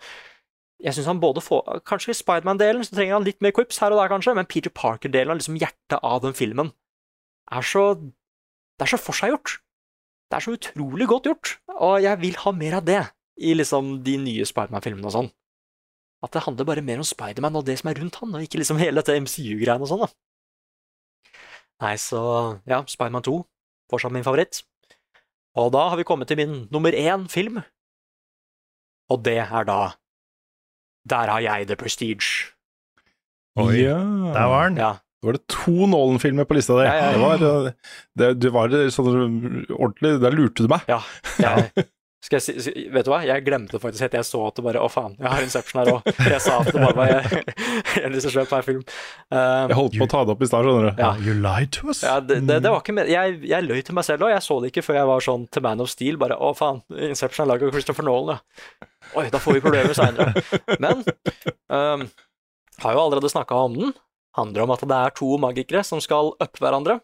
[0.80, 3.96] Jeg syns han både får Kanskje i Spiderman-delen så trenger han litt mer quips her
[3.96, 6.74] og der, kanskje, men Peter Parker-delen av liksom hjertet av den filmen
[7.52, 9.58] er så Det er så forseggjort.
[10.30, 13.02] Det er så utrolig godt gjort, og jeg vil ha mer av det
[13.42, 15.30] i liksom de nye Spiderman-filmene og sånn.
[16.26, 18.60] At det handler bare mer om Spiderman og det som er rundt han, og ikke
[18.62, 20.10] liksom hele dette MCU-greiene og sånn, da.
[21.80, 22.22] Nei, så
[22.70, 23.40] ja, Spiderman 2,
[23.90, 24.62] fortsatt min favoritt.
[25.58, 27.62] Og da har vi kommet til min nummer én film,
[29.10, 29.80] og det er da
[31.10, 32.52] Der har jeg The Prestige.
[33.58, 33.98] Oi, ja.
[34.36, 34.78] Der var den.
[34.78, 34.92] Ja,
[35.28, 36.88] var det to Nolan-filmer på lista di.
[36.88, 37.14] Ja, ja, ja.
[37.14, 37.72] Det var, eh,
[38.22, 39.10] det, du var sånn
[39.76, 40.86] ordentlig Der lurte du meg.
[40.88, 41.02] ja.
[41.40, 41.88] Jeg,
[42.26, 44.82] skal jeg si, vet du hva, jeg glemte faktisk helt jeg så at det bare
[44.84, 46.10] Å, faen, jeg har Inception her òg.
[46.28, 47.44] Jeg sa at det bare var jeg,
[48.04, 48.82] en regissør på en film.
[49.32, 51.00] Um, Jeg holdt på å ta det opp i stad, skjønner du.
[51.04, 51.12] Ja.
[51.24, 52.02] You lied to us.
[52.04, 53.08] Ja, det, det, det var ikke med.
[53.12, 54.34] Jeg, jeg løy til meg selv òg.
[54.36, 56.20] Jeg så det ikke før jeg var sånn til Man of Steel.
[56.20, 58.90] Bare å, faen, Inception er laget av Christopher Nolan, ja.
[59.18, 60.44] Oi, da får vi problemer seinere.
[60.84, 61.00] Men
[61.72, 62.04] um,
[62.84, 63.96] har jo allerede snakka om den.
[64.40, 67.00] Handler om at det er to magikere som skal uppe hverandre.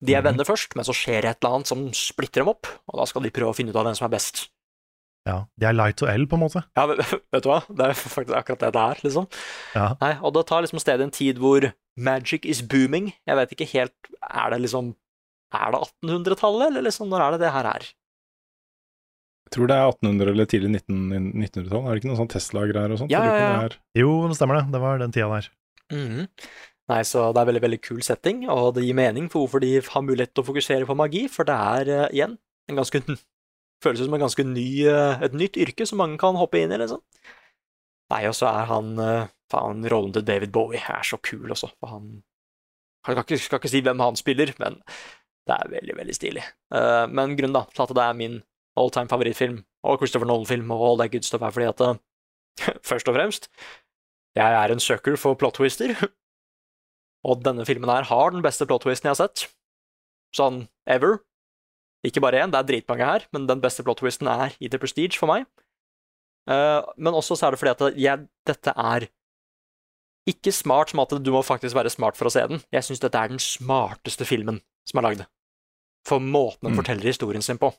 [0.00, 0.30] De er Mhm.
[0.30, 3.04] venner først, men så skjer det et eller annet som splitter dem opp, og da
[3.10, 4.48] skal de prøve å finne ut av hvem som er best.
[5.28, 6.62] Ja, De er light og L, på en måte.
[6.78, 6.96] Ja, vet
[7.34, 7.58] vet du hva?
[7.68, 9.26] Det er faktisk akkurat det det er, liksom.
[9.74, 9.88] Ja.
[10.00, 11.66] Nei, og det tar liksom sted i en tid hvor
[11.98, 13.12] magic is booming.
[13.28, 13.92] Jeg vet ikke helt
[14.24, 14.94] Er det liksom
[15.52, 17.84] Er det 1800-tallet, eller liksom når er det det her er?
[19.50, 21.84] Jeg tror det er 1800- eller tidlig 1900-tall.
[21.84, 23.10] Er det ikke noe sånn Tesla-greier og sånt?
[23.10, 23.68] Ja, ja, ja.
[23.98, 24.70] Jo, det stemmer det.
[24.72, 25.48] Det var den tida der.
[25.90, 26.28] Mhm.
[26.90, 29.76] Nei, så det er veldig, veldig kul setting, og det gir mening for hvorfor de
[29.78, 32.38] har mulighet til å fokusere på magi, for det er uh, igjen
[32.70, 33.02] en ganske
[33.80, 36.76] Føles som en ganske ny, uh, et nytt yrke som mange kan hoppe inn i,
[36.82, 37.00] liksom.
[38.12, 41.70] Nei, og så er han uh, Faen, rollen til David Bowie er så kul også,
[41.78, 42.10] for han
[43.06, 44.76] skal ikke, skal ikke si hvem han spiller, men
[45.48, 46.42] det er veldig, veldig stilig.
[47.10, 48.36] Men grunnen da, til at det er min
[48.78, 49.56] all time favorittfilm,
[49.88, 51.80] og Christopher Nolan-film, og all that good stuff, er fordi at
[52.90, 53.48] Først og fremst,
[54.40, 55.94] jeg er en sucker for plot twister.
[57.28, 59.42] Og denne filmen her har den beste plot twisten jeg har sett.
[60.36, 61.18] Sånn ever.
[62.06, 64.78] Ikke bare én, det er dritmange her, men den beste plot twisten er i The
[64.80, 65.44] Prestige for meg.
[66.48, 69.04] Eh, men også så er det fordi at jeg, dette er
[70.30, 72.62] ikke smart som at du må faktisk være smart for å se den.
[72.72, 75.26] Jeg syns dette er den smarteste filmen som er lagd.
[76.08, 76.80] For måten den Mm.
[76.80, 77.74] forteller historien sin på.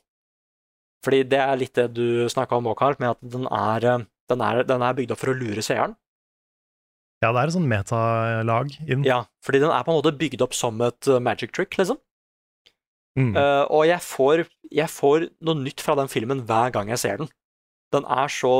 [1.02, 4.06] Fordi det er litt det du snakka om òg, Carl, med at den er, eh,
[4.30, 5.96] den, er, den er bygd opp for å lure seeren.
[7.22, 9.04] Ja, det er et sånn metalag inn.
[9.06, 12.00] Ja, fordi den er på en måte bygd opp som et eh, magic trick, liksom.
[13.18, 13.34] Mm.
[13.36, 14.42] Uh, og jeg får,
[14.72, 17.28] jeg får noe nytt fra den filmen hver gang jeg ser den.
[17.92, 18.54] Den er så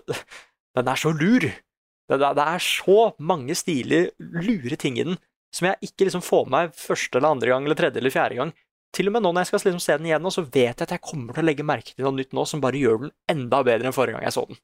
[0.76, 1.46] Den er så lur.
[1.46, 5.16] Det, det, det er så mange stilige, lure ting i den
[5.56, 8.36] som jeg ikke liksom får med meg første eller andre gang eller tredje eller fjerde
[8.36, 8.52] gang.
[8.96, 10.94] Til og med nå når jeg skal liksom se den igjen, så vet jeg at
[10.94, 13.62] jeg kommer til å legge merke til noe nytt nå som bare gjør den enda
[13.66, 14.60] bedre enn forrige gang jeg så den.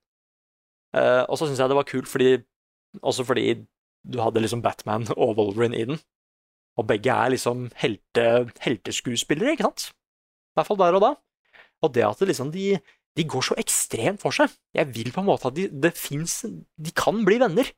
[0.93, 2.35] Uh, og så syns jeg det var kult fordi
[3.01, 3.47] også fordi
[4.03, 6.01] du hadde liksom Batman og Wolverine i den.
[6.81, 9.91] Og begge er liksom helte, helteskuespillere, ikke sant?
[9.93, 11.13] I hvert fall der og da.
[11.85, 12.77] Og det at det liksom de,
[13.19, 14.53] de går så ekstremt for seg.
[14.77, 17.69] Jeg vil på en måte at de, det fins De kan bli venner.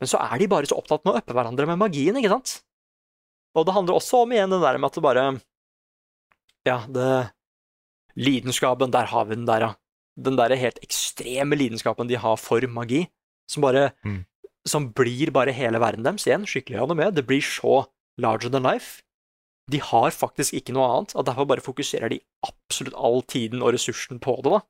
[0.00, 2.58] Men så er de bare så opptatt med å uppe hverandre med magien, ikke sant?
[3.56, 5.26] Og det handler også om igjen det der med at det bare
[6.66, 7.10] Ja, det
[8.16, 9.72] Lidenskapen, der har vi den der, ja.
[10.16, 13.06] Den der helt ekstreme lidenskapen de har for magi,
[13.48, 14.24] som bare Mm.
[14.66, 16.26] Som blir bare hele verden deres.
[16.26, 17.10] Igjen, skikkelig anime.
[17.14, 17.84] Det blir så
[18.20, 19.02] larger than life.
[19.70, 23.72] De har faktisk ikke noe annet, og derfor bare fokuserer de absolutt all tiden og
[23.74, 24.60] ressursen på det, da.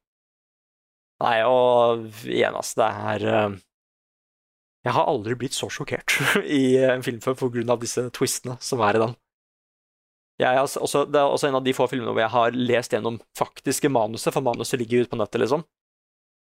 [1.25, 3.55] Nei, og igjen, altså, det er eh,
[4.85, 6.17] Jeg har aldri blitt så sjokkert
[6.61, 9.17] i en film før på grunn av disse twistene som er i den.
[10.41, 12.93] Er altså- også, det er også en av de få filmene hvor jeg har lest
[12.93, 15.65] gjennom faktiske manuset, for manuset ligger ute på nettet, liksom.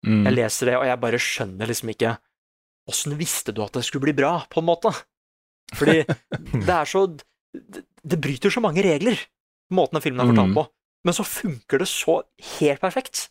[0.06, 0.24] Mm.
[0.28, 2.16] Jeg leser det, og jeg bare skjønner liksom ikke
[2.90, 4.90] Åssen visste du at det skulle bli bra, på en måte?
[5.78, 6.00] Fordi
[6.66, 7.06] det er så
[7.54, 9.18] Det, det bryter så mange regler,
[9.74, 10.58] måten den filmen er fortalt Mm.
[10.60, 10.62] på,
[11.06, 12.20] men så funker det så
[12.58, 13.24] helt perfekt.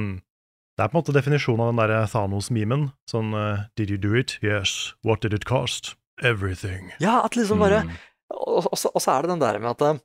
[0.00, 2.88] Det er på en måte definisjonen av den derre Thanos-memen.
[3.10, 4.38] Sånn uh, Did you do it?
[4.42, 4.94] Yes.
[5.06, 5.92] What did it cost?
[6.24, 6.88] Everything.
[7.04, 7.92] Ja, at liksom bare Mm.
[8.34, 9.98] Og, og, så, og så er det den der med at eh,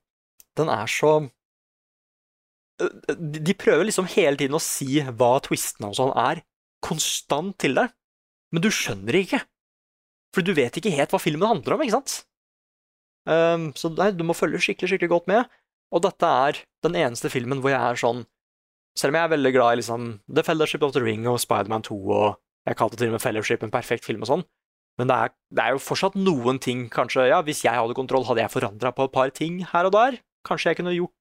[0.60, 1.14] den er så
[2.84, 6.42] eh, de, de prøver liksom hele tiden å si hva twistene og sånn er,
[6.86, 7.94] konstant til deg,
[8.54, 9.42] men du skjønner det ikke.
[10.36, 12.20] For du vet ikke helt hva filmen handler om, ikke sant?
[13.30, 15.50] Um, så nei, du må følge skikkelig, skikkelig godt med.
[15.94, 18.24] Og dette er den eneste filmen hvor jeg er sånn
[18.98, 21.86] Selv om jeg er veldig glad i liksom The Fellowship of the Ring og Spiderman
[21.86, 22.38] 2 og
[22.68, 24.44] Jeg kalte til og med Fellowship en perfekt film og sånn,
[25.00, 28.28] men det er, det er jo fortsatt noen ting, kanskje Ja, hvis jeg hadde kontroll,
[28.28, 30.20] hadde jeg forandra på et par ting her og der.
[30.46, 31.16] Kanskje jeg kunne gjort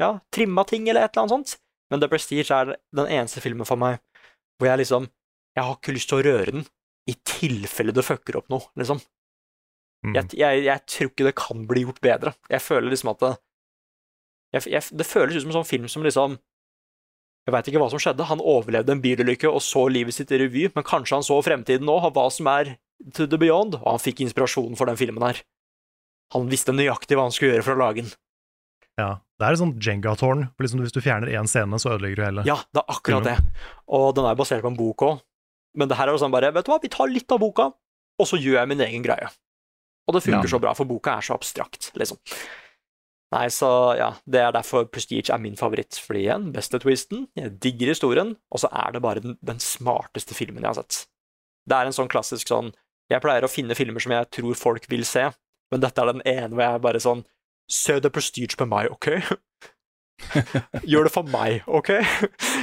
[0.00, 1.56] Ja, trimma ting eller et eller annet sånt.
[1.90, 4.00] Men The Prestige er den eneste filmen for meg
[4.60, 5.10] hvor jeg liksom
[5.56, 6.66] Jeg har ikke lyst til å røre den
[7.10, 9.00] i tilfelle det fucker opp noe, liksom.
[10.06, 10.14] Mm.
[10.16, 12.34] Jeg, jeg, jeg tror ikke det kan bli gjort bedre.
[12.48, 13.32] Jeg føler liksom at det
[14.50, 16.32] jeg, Det føles ut som en sånn film som liksom
[17.46, 18.26] Jeg veit ikke hva som skjedde.
[18.26, 21.86] Han overlevde en bilulykke og så livet sitt i revy, men kanskje han så fremtiden
[21.88, 22.74] nå, hva som er
[23.16, 25.40] to the beyond, og han fikk inspirasjonen for den filmen her.
[26.34, 28.12] Han visste nøyaktig hva han skulle gjøre for å lage den.
[29.00, 29.10] Ja.
[29.40, 30.42] Det er et sånt Jenga-tårn.
[30.52, 32.42] for Liksom, hvis du fjerner én scene, så ødelegger du hele.
[32.44, 33.36] Ja, det er akkurat det.
[33.88, 35.22] Og den er basert på en bok òg.
[35.78, 37.68] Men det her er jo sånn bare Vet du hva, vi tar litt av boka,
[38.20, 39.28] og så gjør jeg min egen greie.
[40.08, 40.50] Og det funker Ja.
[40.56, 42.18] så bra, for boka er så abstrakt, liksom.
[43.30, 45.94] Nei, så ja, det er derfor Prestige er min favoritt.
[46.02, 50.34] Fordi igjen, beste twisten, jeg digger historien, og så er det bare den, den smarteste
[50.34, 51.04] filmen jeg har sett.
[51.68, 52.72] Det er en sånn klassisk sånn
[53.10, 55.28] Jeg pleier å finne filmer som jeg tror folk vil se,
[55.70, 57.22] men dette er den ene hvor jeg bare sånn
[57.70, 59.08] Se The Prestige med meg, OK?
[60.90, 61.90] Gjør det for meg, OK?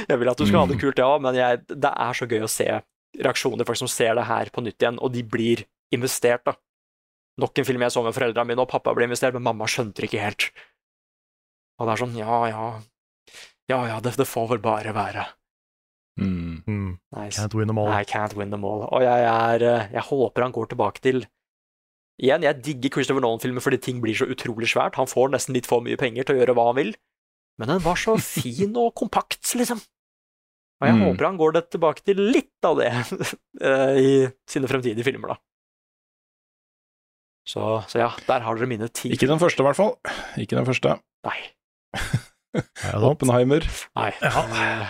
[0.08, 2.44] Jeg vil at du skal ha det kult, ja, men jeg, det er så gøy
[2.44, 2.68] å se
[3.16, 6.56] reaksjoner, folk som ser det her på nytt igjen, og de blir investert, da.
[7.38, 10.02] Nok en film jeg så med foreldrene mine, og pappa ble investert, men mamma skjønte
[10.02, 10.48] det ikke helt.
[11.78, 12.68] Og det er sånn, ja, ja,
[13.70, 15.24] ja, ja, det, det får vel bare være.
[16.18, 16.62] Mm.
[16.66, 16.92] Mm.
[17.14, 17.38] Nice.
[17.38, 17.92] Can't win them all.
[17.94, 18.82] I can't win them all.
[18.90, 21.26] Og jeg, er, eh, jeg håper han går tilbake til
[22.18, 24.96] Igjen, jeg digger Christopher Nolan-filmer fordi ting blir så utrolig svært.
[24.98, 26.90] Han får nesten litt for mye penger til å gjøre hva han vil.
[27.62, 29.78] Men den var så fin og kompakt, liksom.
[30.78, 31.02] Og jeg Mm.
[31.08, 32.90] håper han går det tilbake til litt av det
[33.66, 34.10] eh, i
[34.46, 35.36] sine fremtidige filmer, da.
[37.48, 39.94] Så, så ja, der har dere mine ti Ikke den første, i hvert fall.
[40.36, 40.98] Ikke den første.
[41.26, 41.38] Nei.
[42.58, 43.04] Er?
[43.04, 43.64] Oppenheimer.
[43.96, 44.10] nei.
[44.22, 44.42] Ja.
[44.58, 44.88] eh,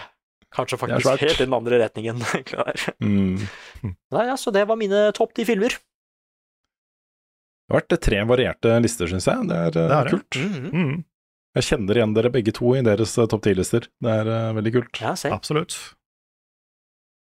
[0.54, 2.22] Kanskje faktisk helt i den andre retningen.
[3.04, 3.36] Mm.
[3.84, 5.70] Nei, ja, så det var mine topp ti filmer.
[7.68, 9.48] Det har vært tre varierte lister, syns jeg.
[9.50, 10.20] Det er, eh, Det er det.
[10.40, 10.72] Mm -hmm.
[10.72, 11.04] Mm.
[11.56, 13.88] Jeg kjenner igjen dere begge to i deres eh, topp ti-lister.
[14.04, 15.00] Det er uh, veldig kult.
[15.00, 15.30] Ja, se.
[15.32, 15.76] Absolutt.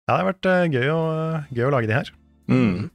[0.07, 1.01] Ja, det har vært uh, gøy å,
[1.51, 2.13] gøy å lage de her.
[2.51, 2.93] Mm.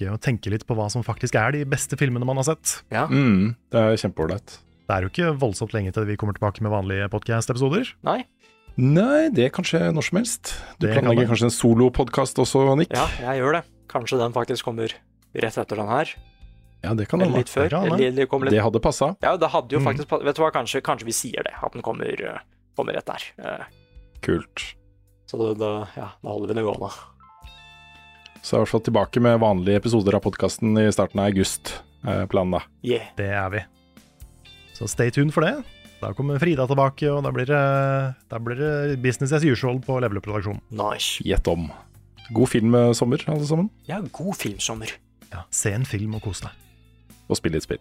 [0.00, 2.78] Gøy å tenke litt på hva som faktisk er de beste filmene man har sett.
[2.94, 3.08] Ja.
[3.10, 3.56] Mm.
[3.74, 4.58] Det er kjempeålreit.
[4.84, 7.94] Det er jo ikke voldsomt lenge til vi kommer tilbake med vanlige podcast-episoder.
[8.06, 8.20] Nei.
[8.74, 10.52] Nei, det kan skje når som helst.
[10.78, 12.94] Du Det planlegger kan kanskje en solopodkast også, Nick?
[12.94, 13.64] Ja, jeg gjør det.
[13.90, 14.92] Kanskje den faktisk kommer
[15.34, 16.10] rett etter den her.
[16.84, 17.66] Ja, det kan Eller litt før.
[17.72, 17.80] Ja.
[17.86, 19.14] Eller, eller litt Det hadde passa.
[19.24, 19.88] Ja, det hadde jo Mm.
[19.88, 22.38] faktisk Vet du hva, kanskje, kanskje vi sier det, at den kommer, eh,
[22.76, 23.22] kommer rett der.
[23.38, 23.64] Eh,
[24.24, 24.74] Kult.
[25.26, 26.92] Så da, da, ja, da holder vi det gående.
[28.44, 31.30] Så er jeg i hvert fall tilbake med vanlige episoder av podkasten i starten av
[31.32, 31.80] august.
[32.06, 32.60] Eh, planen, da.
[32.84, 33.06] Yeah.
[33.16, 33.62] Det er vi.
[34.76, 35.64] Så stay tuned for det.
[36.02, 37.60] Da kommer Frida tilbake, og da blir det,
[38.28, 40.60] da blir det business as usual på Level Up-produksjonen.
[40.76, 41.22] Nice.
[41.24, 41.70] Gjett om.
[42.34, 43.70] God filmsommer, alle sammen.
[43.88, 44.92] Ja, god filmsommer.
[45.32, 46.50] Ja, se en film og kos deg.
[47.28, 47.80] Og spille litt spill.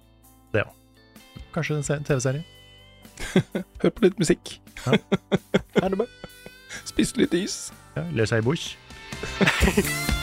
[1.54, 2.44] Kanskje en TV-serie.
[3.82, 4.60] Hør på litt musikk.
[4.86, 4.98] Ja.
[6.90, 7.72] Spis litt is.
[7.96, 8.78] Ja, Les ei bush.